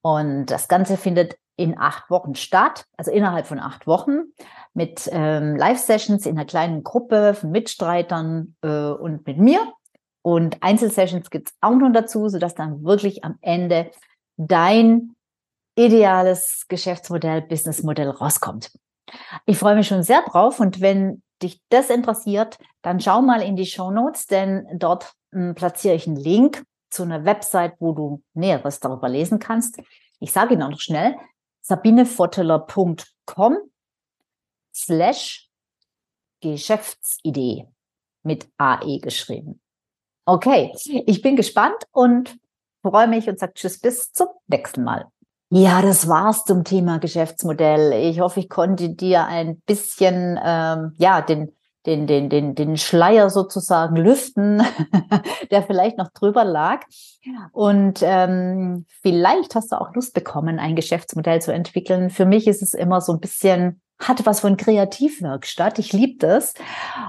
Und 0.02 0.48
das 0.48 0.68
Ganze 0.68 0.98
findet 0.98 1.38
in 1.58 1.78
acht 1.78 2.10
Wochen 2.10 2.36
statt, 2.36 2.86
also 2.98 3.12
innerhalb 3.12 3.48
von 3.48 3.60
acht 3.60 3.88
Wochen 3.88 4.26
mit 4.74 5.10
ähm, 5.12 5.56
Live-Sessions 5.56 6.26
in 6.26 6.38
einer 6.38 6.46
kleinen 6.46 6.84
Gruppe 6.84 7.34
von 7.34 7.50
Mitstreitern 7.50 8.56
äh, 8.62 8.92
und 8.92 9.26
mit 9.26 9.40
mir. 9.40 9.60
Und 10.22 10.62
Einzelsessions 10.62 11.30
gibt 11.30 11.50
es 11.50 11.56
auch 11.62 11.76
noch 11.76 11.92
dazu, 11.92 12.30
sodass 12.30 12.54
dann 12.54 12.84
wirklich 12.84 13.24
am 13.24 13.38
Ende 13.42 13.90
dein 14.36 15.16
ideales 15.76 16.66
Geschäftsmodell, 16.68 17.42
Businessmodell 17.42 18.10
rauskommt. 18.10 18.72
Ich 19.46 19.58
freue 19.58 19.76
mich 19.76 19.88
schon 19.88 20.04
sehr 20.04 20.22
drauf 20.24 20.60
und 20.60 20.82
wenn 20.82 21.24
dich 21.42 21.62
das 21.70 21.90
interessiert, 21.90 22.58
dann 22.82 23.00
schau 23.00 23.22
mal 23.22 23.42
in 23.42 23.56
die 23.56 23.66
Show 23.66 23.90
Notes, 23.90 24.28
denn 24.28 24.68
dort 24.76 25.14
hm, 25.32 25.56
platziere 25.56 25.96
ich 25.96 26.08
einen 26.08 26.18
Link 26.18 26.64
zu 26.90 27.04
einer 27.04 27.26
Website, 27.26 27.76
wo 27.80 27.94
du 27.94 28.24
Näheres 28.34 28.80
darüber 28.80 29.10
lesen 29.10 29.40
kannst. 29.40 29.82
Ich 30.20 30.32
sage 30.32 30.54
ihn 30.54 30.64
auch 30.64 30.70
noch 30.70 30.80
schnell, 30.80 31.16
sabinefotteler.com 31.62 33.58
slash 34.74 35.50
Geschäftsidee 36.42 37.68
mit 38.24 38.48
AE 38.58 39.00
geschrieben. 39.00 39.60
Okay, 40.26 40.74
ich 41.06 41.22
bin 41.22 41.36
gespannt 41.36 41.78
und 41.92 42.38
freue 42.82 43.08
mich 43.08 43.28
und 43.30 43.40
sage 43.40 43.54
Tschüss 43.54 43.80
bis 43.80 44.12
zum 44.12 44.28
nächsten 44.48 44.84
Mal. 44.84 45.06
Ja, 45.50 45.82
das 45.82 46.10
war's 46.10 46.44
zum 46.44 46.66
Thema 46.66 47.00
Geschäftsmodell. 47.00 47.94
Ich 47.94 48.20
hoffe, 48.20 48.42
ich 48.42 48.50
konnte 48.50 48.90
dir 48.90 49.26
ein 49.26 49.62
bisschen 49.62 50.38
ähm, 50.44 50.94
ja 50.98 51.22
den 51.22 51.57
den, 51.88 52.06
den, 52.06 52.30
den, 52.30 52.54
den 52.54 52.78
Schleier 52.78 53.30
sozusagen 53.30 53.96
lüften, 53.96 54.62
der 55.52 55.64
vielleicht 55.64 55.98
noch 55.98 56.12
drüber 56.12 56.44
lag. 56.44 56.82
Und 57.52 58.00
ähm, 58.04 58.86
vielleicht 59.02 59.56
hast 59.56 59.72
du 59.72 59.80
auch 59.80 59.96
Lust 59.96 60.14
bekommen, 60.14 60.60
ein 60.60 60.76
Geschäftsmodell 60.76 61.42
zu 61.42 61.54
entwickeln. 61.54 62.10
Für 62.10 62.26
mich 62.26 62.48
ist 62.48 62.62
es 62.62 62.74
immer 62.74 63.02
so 63.02 63.14
ein 63.14 63.20
bisschen 63.20 63.82
hat 64.00 64.26
was 64.28 64.42
von 64.42 64.58
Kreativwerkstatt. 64.58 65.80
Ich 65.80 65.92
liebe 65.92 66.20
das 66.20 66.54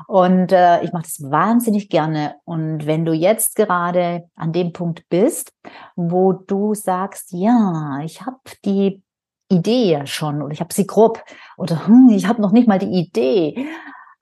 und 0.06 0.52
äh, 0.52 0.82
ich 0.82 0.92
mache 0.92 1.02
das 1.02 1.20
wahnsinnig 1.20 1.90
gerne. 1.90 2.36
Und 2.44 2.86
wenn 2.86 3.04
du 3.04 3.12
jetzt 3.12 3.56
gerade 3.56 4.24
an 4.36 4.52
dem 4.52 4.72
Punkt 4.72 5.06
bist, 5.10 5.52
wo 5.96 6.32
du 6.32 6.74
sagst, 6.74 7.32
ja, 7.32 8.00
ich 8.02 8.22
habe 8.22 8.38
die 8.64 9.02
Idee 9.50 9.92
ja 9.92 10.06
schon 10.06 10.42
oder 10.42 10.52
ich 10.52 10.60
habe 10.60 10.72
sie 10.72 10.86
grob 10.86 11.22
oder 11.56 11.86
hm, 11.86 12.08
ich 12.10 12.26
habe 12.26 12.40
noch 12.40 12.52
nicht 12.52 12.68
mal 12.68 12.78
die 12.78 12.98
Idee, 12.98 13.66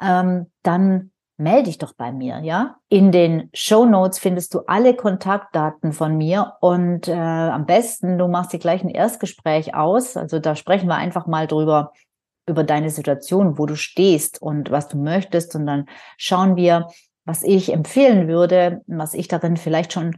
ähm, 0.01 0.51
dann 0.63 1.11
melde 1.39 1.65
dich 1.65 1.79
doch 1.79 1.93
bei 1.95 2.13
mir, 2.13 2.41
ja. 2.41 2.77
In 2.89 3.13
den 3.13 3.51
Show 3.53 3.85
Notes 3.85 4.19
findest 4.19 4.55
du 4.55 4.61
alle 4.67 4.95
Kontaktdaten 4.95 5.93
von 5.93 6.17
mir 6.17 6.55
und 6.61 7.09
äh, 7.09 7.13
am 7.13 7.67
besten 7.67 8.19
du 8.19 8.27
machst 8.29 8.53
dir 8.53 8.59
gleich 8.59 8.83
ein 8.83 8.89
Erstgespräch 8.91 9.75
aus. 9.75 10.17
Also 10.17 10.39
da 10.39 10.57
sprechen 10.57 10.89
wir 10.89 10.97
einfach 10.97 11.27
mal 11.27 11.47
drüber, 11.47 11.93
über 12.49 12.65
deine 12.65 12.91
Situation, 12.91 13.59
wo 13.59 13.67
du 13.67 13.77
stehst 13.77 14.41
und 14.41 14.71
was 14.71 14.89
du 14.89 14.97
möchtest. 14.97 15.55
Und 15.55 15.67
dann 15.67 15.87
schauen 16.17 16.57
wir, 16.57 16.89
was 17.25 17.43
ich 17.43 17.73
empfehlen 17.73 18.29
würde, 18.29 18.83
was 18.87 19.15
ich 19.15 19.29
darin 19.29 19.57
vielleicht 19.57 19.93
schon 19.93 20.17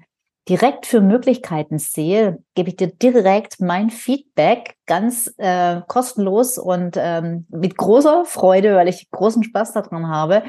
direkt 0.49 0.87
für 0.87 1.01
Möglichkeiten 1.01 1.79
sehe, 1.79 2.39
gebe 2.55 2.71
ich 2.71 2.77
dir 2.77 2.89
direkt 2.89 3.61
mein 3.61 3.91
Feedback 3.91 4.77
ganz 4.87 5.33
äh, 5.37 5.83
kostenlos 5.87 6.57
und 6.57 6.97
ähm, 6.99 7.47
mit 7.51 7.77
großer 7.77 8.25
Freude, 8.25 8.75
weil 8.75 8.89
ich 8.89 9.11
großen 9.11 9.45
Spaß 9.45 9.75
daran 9.75 10.09
habe. 10.09 10.43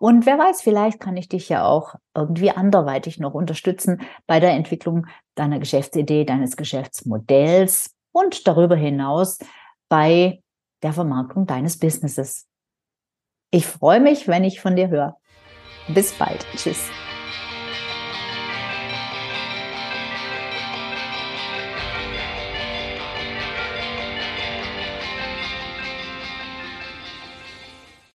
Und 0.00 0.26
wer 0.26 0.38
weiß, 0.38 0.62
vielleicht 0.62 1.00
kann 1.00 1.16
ich 1.16 1.28
dich 1.28 1.48
ja 1.48 1.64
auch 1.64 1.94
irgendwie 2.14 2.50
anderweitig 2.50 3.18
noch 3.18 3.34
unterstützen 3.34 4.02
bei 4.26 4.38
der 4.38 4.50
Entwicklung 4.50 5.06
deiner 5.34 5.58
Geschäftsidee, 5.58 6.24
deines 6.24 6.56
Geschäftsmodells 6.56 7.94
und 8.12 8.46
darüber 8.46 8.76
hinaus 8.76 9.38
bei 9.88 10.42
der 10.82 10.92
Vermarktung 10.92 11.46
deines 11.46 11.78
Businesses. 11.78 12.46
Ich 13.50 13.66
freue 13.66 14.00
mich, 14.00 14.28
wenn 14.28 14.44
ich 14.44 14.60
von 14.60 14.76
dir 14.76 14.88
höre. 14.88 15.16
Bis 15.88 16.12
bald. 16.12 16.46
Tschüss. 16.54 16.90